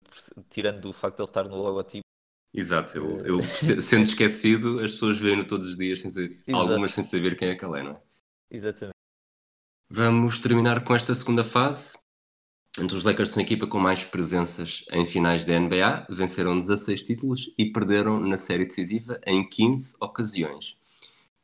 tirando 0.49 0.87
o 0.89 0.93
facto 0.93 1.17
de 1.17 1.23
ele 1.23 1.29
estar 1.31 1.45
no 1.45 1.57
logotipo, 1.61 2.04
Exato, 2.55 2.97
ele, 2.97 3.29
ele 3.29 3.43
se- 3.43 3.83
sendo 3.83 4.05
esquecido, 4.05 4.81
as 4.81 4.93
pessoas 4.93 5.19
veem-no 5.19 5.47
todos 5.47 5.69
os 5.69 5.77
dias, 5.77 6.01
sem 6.01 6.11
saber, 6.11 6.43
algumas 6.51 6.93
sem 6.93 7.03
saber 7.05 7.37
quem 7.37 7.49
é 7.49 7.55
que 7.57 7.65
ele 7.65 7.81
é, 7.81 7.83
não 7.83 7.93
é? 7.93 8.03
Exatamente. 8.51 8.95
Vamos 9.91 10.39
terminar 10.39 10.85
com 10.85 10.95
esta 10.95 11.15
segunda 11.15 11.45
fase. 11.45 11.95
Então, 12.79 12.99
os 12.99 13.05
Lakers 13.05 13.31
são 13.31 13.41
a 13.43 13.45
equipa 13.45 13.67
com 13.67 13.81
mais 13.81 14.05
presenças 14.05 14.85
em 14.93 15.07
finais 15.07 15.45
da 15.45 15.55
NBA, 15.55 16.07
venceram 16.11 16.61
16 16.61 17.05
títulos 17.05 17.55
e 17.59 17.73
perderam 17.73 18.21
na 18.21 18.39
série 18.39 18.67
decisiva 18.67 19.21
em 19.27 19.49
15 19.49 19.97
ocasiões. 20.01 20.77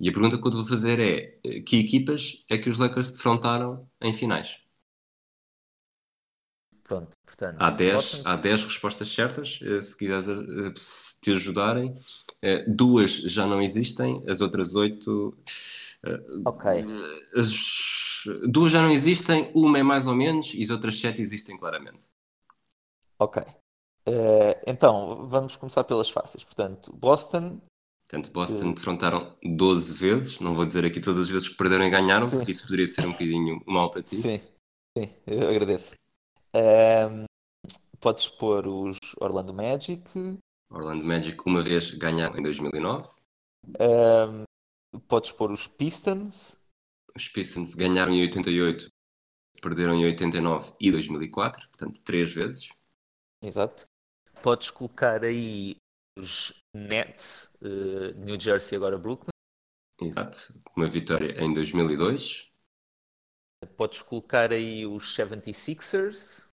E 0.01 0.09
a 0.09 0.13
pergunta 0.13 0.39
que 0.41 0.47
eu 0.47 0.53
te 0.53 0.59
vou 0.59 0.67
fazer 0.67 1.01
é: 1.01 1.39
eh, 1.45 1.61
que 1.63 1.81
equipas 1.81 2.45
é 2.51 2.59
que 2.59 2.71
os 2.71 2.79
Lakers 2.79 3.13
defrontaram 3.13 3.89
em 4.03 4.13
finais? 4.15 4.59
Pronto, 6.91 7.17
portanto. 7.25 7.57
Há 7.61 7.71
10, 7.71 7.95
Boston- 7.95 8.23
há 8.25 8.35
10 8.37 8.65
respostas 8.65 9.09
certas, 9.15 9.61
eh, 9.63 9.81
se 9.81 9.97
quiseres 9.97 10.27
eh, 10.27 10.73
se 10.75 11.21
te 11.21 11.31
ajudarem. 11.31 11.97
Eh, 12.43 12.65
Duas 12.67 13.13
já 13.13 13.47
não 13.47 13.63
existem, 13.63 14.21
as 14.29 14.41
outras 14.41 14.75
oito. 14.75 15.39
Ok. 16.45 16.69
as- 17.37 18.25
duas 18.49 18.73
já 18.73 18.83
não 18.83 18.91
existem, 18.91 19.53
uma 19.55 19.79
é 19.79 19.85
mais 19.85 20.09
ou 20.09 20.17
menos 20.17 20.53
e 20.53 20.63
as 20.63 20.71
outras 20.71 20.99
sete 20.99 21.23
existem 21.23 21.57
claramente. 21.57 22.07
Ok. 23.21 23.41
Então, 24.67 25.29
vamos 25.29 25.55
começar 25.55 25.85
pelas 25.85 26.11
fáceis. 26.11 26.43
Portanto, 26.43 26.93
Boston. 26.93 27.61
Portanto, 28.09 28.33
Boston 28.33 28.73
defrontaram 28.73 29.37
12 29.45 29.95
vezes, 29.95 30.41
não 30.41 30.55
vou 30.57 30.67
dizer 30.67 30.85
aqui 30.85 31.01
todas 31.01 31.23
as 31.23 31.31
vezes 31.31 31.49
que 31.51 31.57
perderam 31.57 31.85
e 31.85 31.91
ganharam, 31.91 32.29
Sim. 32.29 32.39
porque 32.39 32.51
isso 32.51 32.65
poderia 32.65 32.89
ser 32.89 33.07
um 33.07 33.13
bocadinho 33.13 33.63
mal 33.65 33.93
para 33.93 34.03
ti. 34.03 34.17
Sim, 34.17 34.41
sim, 34.99 35.15
eu 35.29 35.49
agradeço. 35.49 35.95
Ehm, 36.55 37.25
podes 38.01 38.29
pôr 38.29 38.67
os 38.67 38.99
Orlando 39.21 39.53
Magic. 39.55 40.03
Orlando 40.71 41.05
Magic 41.05 41.37
uma 41.47 41.63
vez 41.63 41.91
ganharam 41.95 42.39
em 42.39 42.43
2009, 42.43 43.09
ehm, 43.79 44.45
podes 45.09 45.33
pôr 45.33 45.51
os 45.53 45.67
Pistons. 45.67 46.59
os 47.17 47.29
Pistons 47.29 47.75
ganharam 47.75 48.13
em 48.13 48.23
88, 48.23 48.89
perderam 49.61 49.95
em 49.95 50.05
89 50.05 50.73
e 50.81 50.91
2004, 50.91 51.69
portanto, 51.69 52.01
três 52.03 52.33
vezes. 52.33 52.69
Exato. 53.43 53.85
Podes 54.43 54.71
colocar 54.71 55.23
aí 55.25 55.77
os 56.19 56.55
Nets, 56.75 57.57
eh, 57.63 58.13
New 58.15 58.39
Jersey, 58.41 58.77
agora 58.77 58.97
Brooklyn. 58.99 59.29
Exato, 60.01 60.55
uma 60.77 60.89
vitória 60.89 61.39
em 61.43 61.53
2002, 61.53 62.50
Podes 63.77 64.03
colocar 64.03 64.53
aí 64.53 64.87
os 64.87 65.15
76ers. 65.15 66.49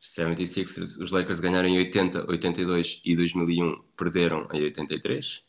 os 0.00 0.08
76ers, 0.08 1.00
os 1.02 1.10
Lakers 1.10 1.38
ganharam 1.38 1.68
em 1.68 1.78
80, 1.78 2.30
82 2.30 3.00
e 3.04 3.14
2001, 3.14 3.82
perderam 3.96 4.48
em 4.52 4.64
83. 4.64 5.44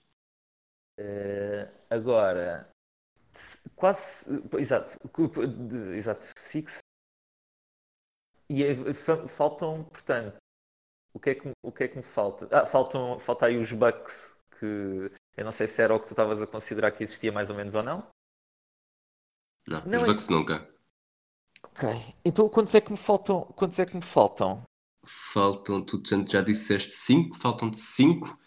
Eh, 0.99 1.71
agora, 1.89 2.69
quase. 3.75 4.43
Exato, 4.57 4.97
exato, 5.95 6.27
Six. 6.37 6.79
E 8.49 8.61
faltam, 9.27 9.85
portanto, 9.85 10.37
o 11.13 11.19
que 11.19 11.29
é 11.31 11.35
que, 11.35 11.51
o 11.63 11.71
que 11.71 11.83
é 11.85 11.87
que 11.87 11.97
me 11.97 12.03
falta? 12.03 12.47
Ah, 12.51 12.65
faltam, 12.65 13.17
falta 13.17 13.47
aí 13.47 13.57
os 13.57 13.71
Bucks, 13.71 14.39
que 14.59 15.11
eu 15.37 15.43
não 15.43 15.51
sei 15.51 15.65
se 15.65 15.81
era 15.81 15.95
o 15.95 15.99
que 15.99 16.05
tu 16.05 16.11
estavas 16.11 16.41
a 16.41 16.47
considerar 16.47 16.91
que 16.91 17.01
existia 17.01 17.31
mais 17.31 17.49
ou 17.49 17.55
menos 17.55 17.73
ou 17.73 17.81
não. 17.81 18.12
Não, 19.67 19.81
Não, 19.85 19.99
os 19.99 20.03
é- 20.03 20.07
Bucks 20.07 20.29
nunca. 20.29 20.67
Ok, 21.63 21.89
então 22.23 22.49
quantos 22.49 22.75
é 22.75 22.81
que 22.81 22.91
me 22.91 22.97
faltam? 22.97 23.41
Quantos 23.55 23.79
é 23.79 23.85
que 23.85 23.95
me 23.95 24.01
faltam? 24.01 24.61
Faltam, 25.05 25.81
tu 25.83 26.01
já 26.29 26.41
disseste 26.41 26.93
5, 26.93 27.37
faltam-te 27.39 27.77
5. 27.79 28.37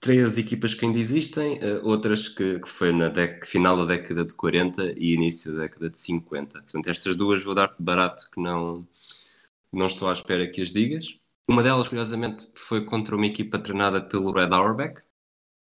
três 0.00 0.36
equipas 0.38 0.74
que 0.74 0.84
ainda 0.84 0.98
existem, 0.98 1.58
eh, 1.62 1.80
outras 1.82 2.28
que, 2.28 2.60
que 2.60 2.68
foi 2.68 2.92
na 2.92 3.08
dec- 3.08 3.46
final 3.46 3.76
da 3.76 3.84
década 3.86 4.24
de 4.24 4.34
40 4.34 4.92
e 4.98 5.14
início 5.14 5.52
da 5.54 5.62
década 5.62 5.88
de 5.90 5.98
50. 5.98 6.60
Portanto, 6.62 6.88
estas 6.88 7.16
duas 7.16 7.42
vou 7.42 7.54
dar-te 7.54 7.82
barato 7.82 8.28
que 8.30 8.40
não, 8.40 8.86
não 9.72 9.86
estou 9.86 10.08
à 10.08 10.12
espera 10.12 10.46
que 10.48 10.62
as 10.62 10.72
digas. 10.72 11.18
Uma 11.48 11.62
delas, 11.62 11.88
curiosamente, 11.88 12.48
foi 12.56 12.84
contra 12.84 13.16
uma 13.16 13.26
equipa 13.26 13.58
treinada 13.58 14.00
pelo 14.02 14.32
Red 14.32 14.52
Auerbach. 14.54 15.02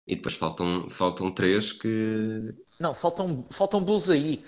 E 0.08 0.16
depois 0.16 0.36
faltam, 0.36 0.90
faltam 0.90 1.32
três 1.34 1.72
que. 1.74 2.54
Não, 2.82 2.96
faltam, 2.96 3.44
faltam 3.52 3.84
Bulls 3.84 4.10
aí, 4.10 4.44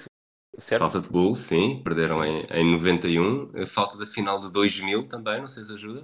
certo? 0.58 0.82
Falta 0.82 1.02
de 1.02 1.08
Bulls, 1.08 1.38
sim, 1.38 1.84
perderam 1.84 2.24
Sim. 2.24 2.48
Em, 2.50 2.62
em 2.62 2.72
91. 2.72 3.52
Eh, 3.54 3.68
Falta 3.68 3.96
da 3.96 4.08
final 4.08 4.42
de 4.42 4.52
2000 4.52 5.08
também, 5.08 5.40
não 5.40 5.48
sei 5.48 5.64
se 5.64 5.72
ajuda. 5.72 6.04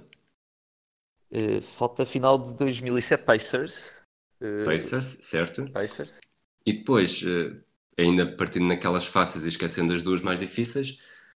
Eh, 1.32 1.60
falta 1.60 2.04
a 2.04 2.06
final 2.06 2.38
de 2.38 2.54
2007 2.54 3.24
Pacers. 3.24 4.00
Eh, 4.40 4.64
Pacers, 4.64 5.18
certo. 5.22 5.68
Pacers. 5.72 6.20
E 6.64 6.72
depois, 6.72 7.20
eh, 7.24 7.60
ainda 8.00 8.36
partindo 8.36 8.66
naquelas 8.66 9.06
fáceis 9.06 9.44
e 9.44 9.48
esquecendo 9.48 9.92
as 9.92 10.00
duas 10.00 10.22
mais 10.22 10.38
difíceis, 10.38 10.98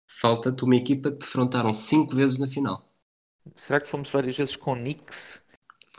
falta-te 0.08 0.64
uma 0.64 0.74
equipa 0.74 1.12
que 1.12 1.18
defrontaram 1.18 1.72
cinco 1.72 2.16
vezes 2.16 2.36
na 2.36 2.48
final. 2.48 2.84
Será 3.54 3.80
que 3.80 3.86
fomos 3.86 4.10
várias 4.10 4.36
vezes 4.36 4.56
com 4.56 4.74
Knicks? 4.74 5.44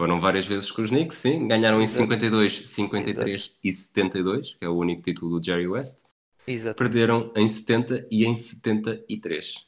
Foram 0.01 0.19
várias 0.19 0.47
vezes 0.47 0.71
com 0.71 0.81
os 0.81 0.89
Knicks, 0.89 1.17
sim. 1.17 1.47
Ganharam 1.47 1.79
em 1.79 1.83
Exato. 1.83 2.07
52, 2.09 2.67
53 2.67 3.55
e 3.63 3.71
72, 3.71 4.55
que 4.55 4.65
é 4.65 4.67
o 4.67 4.75
único 4.75 5.03
título 5.03 5.39
do 5.39 5.45
Jerry 5.45 5.67
West. 5.67 6.01
Exato. 6.47 6.75
Perderam 6.75 7.31
em 7.37 7.47
70 7.47 8.07
e 8.09 8.25
em 8.25 8.35
73. 8.35 9.67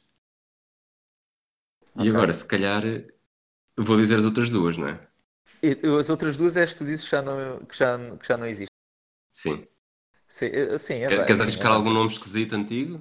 Ok. 1.94 2.06
E 2.06 2.08
agora, 2.10 2.32
se 2.32 2.44
calhar, 2.44 2.82
vou 3.78 3.96
dizer 3.96 4.18
as 4.18 4.24
outras 4.24 4.50
duas, 4.50 4.76
não 4.76 4.88
é? 4.88 5.08
As 6.00 6.10
outras 6.10 6.36
duas 6.36 6.56
é 6.56 6.66
que 6.66 6.74
tu 6.76 6.84
dizes 6.84 7.04
que 7.04 7.10
já 7.10 7.22
não, 7.22 7.58
que 7.66 7.76
já, 7.76 8.16
que 8.16 8.26
já 8.26 8.36
não 8.36 8.46
existe. 8.46 8.70
Sim. 9.32 9.66
Sim, 10.26 10.46
eh, 10.52 10.78
sim, 10.78 11.04
Quer- 11.06 11.06
avança, 11.06 11.26
Queres 11.26 11.40
sim, 11.40 11.42
arriscar 11.42 11.72
avança. 11.72 11.88
algum 11.88 11.90
nome 11.90 12.10
esquisito 12.12 12.54
antigo? 12.54 13.00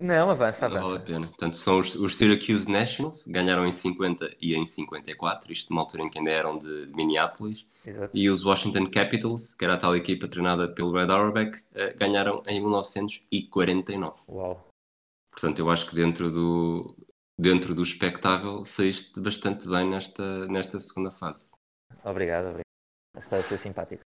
Não, 0.00 0.30
avança, 0.30 0.68
Não 0.68 0.76
vale 0.76 0.86
a 0.86 0.90
avança. 0.90 1.04
pena. 1.04 1.26
Portanto, 1.26 1.56
são 1.56 1.80
os, 1.80 1.94
os 1.96 2.16
Syracuse 2.16 2.70
Nationals, 2.70 3.26
ganharam 3.26 3.66
em 3.66 3.72
50 3.72 4.36
e 4.40 4.54
em 4.54 4.64
54, 4.64 5.52
isto 5.52 5.70
numa 5.70 5.82
altura 5.82 6.04
em 6.04 6.10
que 6.10 6.18
ainda 6.18 6.30
eram 6.30 6.56
de 6.56 6.86
Minneapolis, 6.94 7.66
Exato. 7.84 8.16
e 8.16 8.30
os 8.30 8.44
Washington 8.44 8.88
Capitals, 8.90 9.54
que 9.54 9.64
era 9.64 9.74
a 9.74 9.76
tal 9.76 9.96
equipa 9.96 10.28
treinada 10.28 10.68
pelo 10.68 10.92
Red 10.92 11.10
Auerbach, 11.10 11.60
eh, 11.74 11.92
ganharam 11.94 12.42
em 12.46 12.60
1949. 12.60 14.16
Uau. 14.28 14.68
Portanto, 15.32 15.58
eu 15.58 15.70
acho 15.70 15.88
que 15.88 15.94
dentro 15.96 16.30
do, 16.30 16.96
dentro 17.38 17.74
do 17.74 17.82
espectável 17.82 18.64
saíste 18.64 19.18
bastante 19.20 19.68
bem 19.68 19.88
nesta, 19.88 20.46
nesta 20.46 20.78
segunda 20.78 21.10
fase. 21.10 21.50
Obrigado, 22.04 22.44
obrigado. 22.46 22.62
Está 23.16 23.38
a 23.38 23.42
ser 23.42 23.58
simpático. 23.58 24.02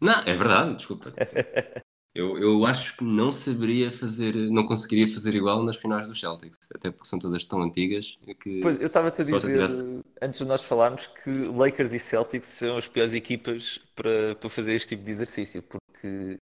Não, 0.00 0.18
é 0.26 0.34
verdade, 0.34 0.74
desculpa. 0.76 1.12
Eu, 2.16 2.38
eu 2.38 2.64
acho 2.64 2.96
que 2.96 3.02
não 3.02 3.32
saberia 3.32 3.90
fazer, 3.90 4.36
não 4.36 4.64
conseguiria 4.64 5.12
fazer 5.12 5.34
igual 5.34 5.64
nas 5.64 5.74
finais 5.74 6.06
dos 6.06 6.20
Celtics, 6.20 6.58
até 6.72 6.88
porque 6.90 7.08
são 7.08 7.18
todas 7.18 7.44
tão 7.44 7.60
antigas 7.60 8.16
que 8.40 8.60
Pois, 8.60 8.78
eu 8.78 8.86
estava-te 8.86 9.20
a 9.20 9.24
dizer, 9.24 9.40
tivesse- 9.40 10.00
antes 10.22 10.38
de 10.38 10.44
nós 10.44 10.62
falarmos, 10.62 11.08
que 11.08 11.30
Lakers 11.48 11.92
e 11.92 11.98
Celtics 11.98 12.46
são 12.48 12.76
as 12.76 12.86
piores 12.86 13.14
equipas 13.14 13.80
para, 13.96 14.36
para 14.36 14.48
fazer 14.48 14.74
este 14.74 14.90
tipo 14.90 15.02
de 15.04 15.10
exercício, 15.10 15.60
porque, 15.62 16.38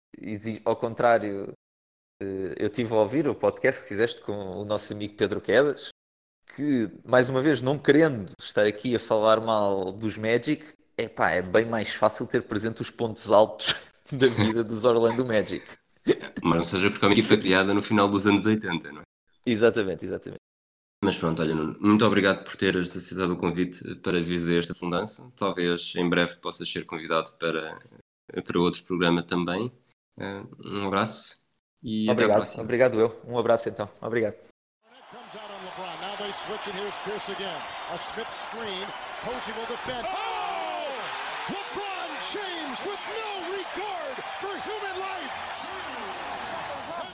ao 0.64 0.74
contrário, 0.74 1.52
eh, 2.20 2.54
eu 2.58 2.66
estive 2.66 2.92
a 2.92 2.96
ouvir 2.96 3.28
o 3.28 3.34
podcast 3.36 3.82
que 3.82 3.88
fizeste 3.90 4.20
com 4.22 4.32
o 4.32 4.64
nosso 4.64 4.92
amigo 4.92 5.14
Pedro 5.14 5.40
Quedas, 5.40 5.90
que, 6.56 6.90
mais 7.04 7.28
uma 7.28 7.40
vez, 7.40 7.62
não 7.62 7.78
querendo 7.78 8.32
estar 8.40 8.66
aqui 8.66 8.96
a 8.96 8.98
falar 8.98 9.40
mal 9.40 9.92
dos 9.92 10.18
Magic, 10.18 10.64
epá, 10.98 11.30
é 11.30 11.40
bem 11.40 11.64
mais 11.64 11.90
fácil 11.94 12.26
ter 12.26 12.42
presente 12.42 12.82
os 12.82 12.90
pontos 12.90 13.30
altos 13.30 13.72
da 14.16 14.26
vida 14.26 14.64
dos 14.64 14.84
Orlando 14.84 15.24
Magic. 15.24 15.64
Mas 16.42 16.56
não 16.56 16.64
seja 16.64 16.90
porque 16.90 17.04
é 17.04 17.08
uma 17.08 17.14
equipa 17.14 17.36
criada 17.36 17.74
no 17.74 17.82
final 17.82 18.08
dos 18.08 18.26
anos 18.26 18.46
80, 18.46 18.92
não 18.92 19.00
é? 19.00 19.04
Exatamente, 19.46 20.04
exatamente. 20.04 20.40
Mas 21.02 21.16
pronto, 21.16 21.40
olha, 21.40 21.54
Nuno, 21.54 21.76
muito 21.80 22.04
obrigado 22.04 22.44
por 22.44 22.56
teres 22.56 22.94
aceitado 22.94 23.32
o 23.32 23.36
convite 23.36 23.94
para 23.96 24.20
vir 24.22 24.40
a 24.54 24.58
esta 24.58 24.74
fundança. 24.74 25.26
Talvez 25.36 25.94
em 25.96 26.08
breve 26.08 26.36
possas 26.36 26.70
ser 26.70 26.84
convidado 26.84 27.32
para, 27.38 27.78
para 28.44 28.60
outro 28.60 28.82
programa 28.84 29.22
também. 29.22 29.72
Eh, 30.18 30.42
Um 30.64 30.86
abraço 30.86 31.40
e 31.82 32.10
Obrigado, 32.10 32.44
obrigado 32.60 33.00
eu. 33.00 33.20
Um 33.26 33.38
abraço 33.38 33.70
então. 33.70 33.88
Obrigado. 34.02 34.36
Barnett 34.82 35.08
comes 35.10 35.34
out 35.36 35.50
on 35.50 35.64
LeBron. 35.64 36.00
Now 36.02 36.16
they 36.18 36.32
switch, 36.32 36.68
and 36.68 36.78
here's 36.78 36.98
Pierce 36.98 37.30
again. 37.32 37.60
A 37.92 37.96
Smith 37.96 38.28
screen. 38.28 38.86
Posey 39.24 39.52
will 39.52 39.66
defend. 39.66 40.06
Oh! 40.06 41.00
LeBron 41.48 42.10
James 42.32 42.78
with 42.84 43.00
no 43.08 43.89
for 44.40 44.56
human 44.64 44.96
life. 44.96 45.28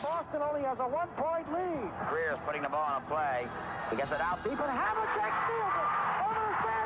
Boston 0.02 0.42
only 0.46 0.62
has 0.62 0.78
a 0.78 0.86
one-point 0.86 1.50
lead. 1.50 1.90
Greer's 2.08 2.38
putting 2.46 2.62
the 2.62 2.68
ball 2.68 2.86
on 2.86 3.02
a 3.02 3.06
play. 3.10 3.48
He 3.90 3.96
gets 3.96 4.12
it 4.12 4.20
out 4.20 4.38
deep, 4.44 4.54
and 4.54 4.70
Havlicek 4.70 5.32
steals 5.42 5.74
it. 5.74 5.88
Over 6.22 6.38
the 6.38 6.85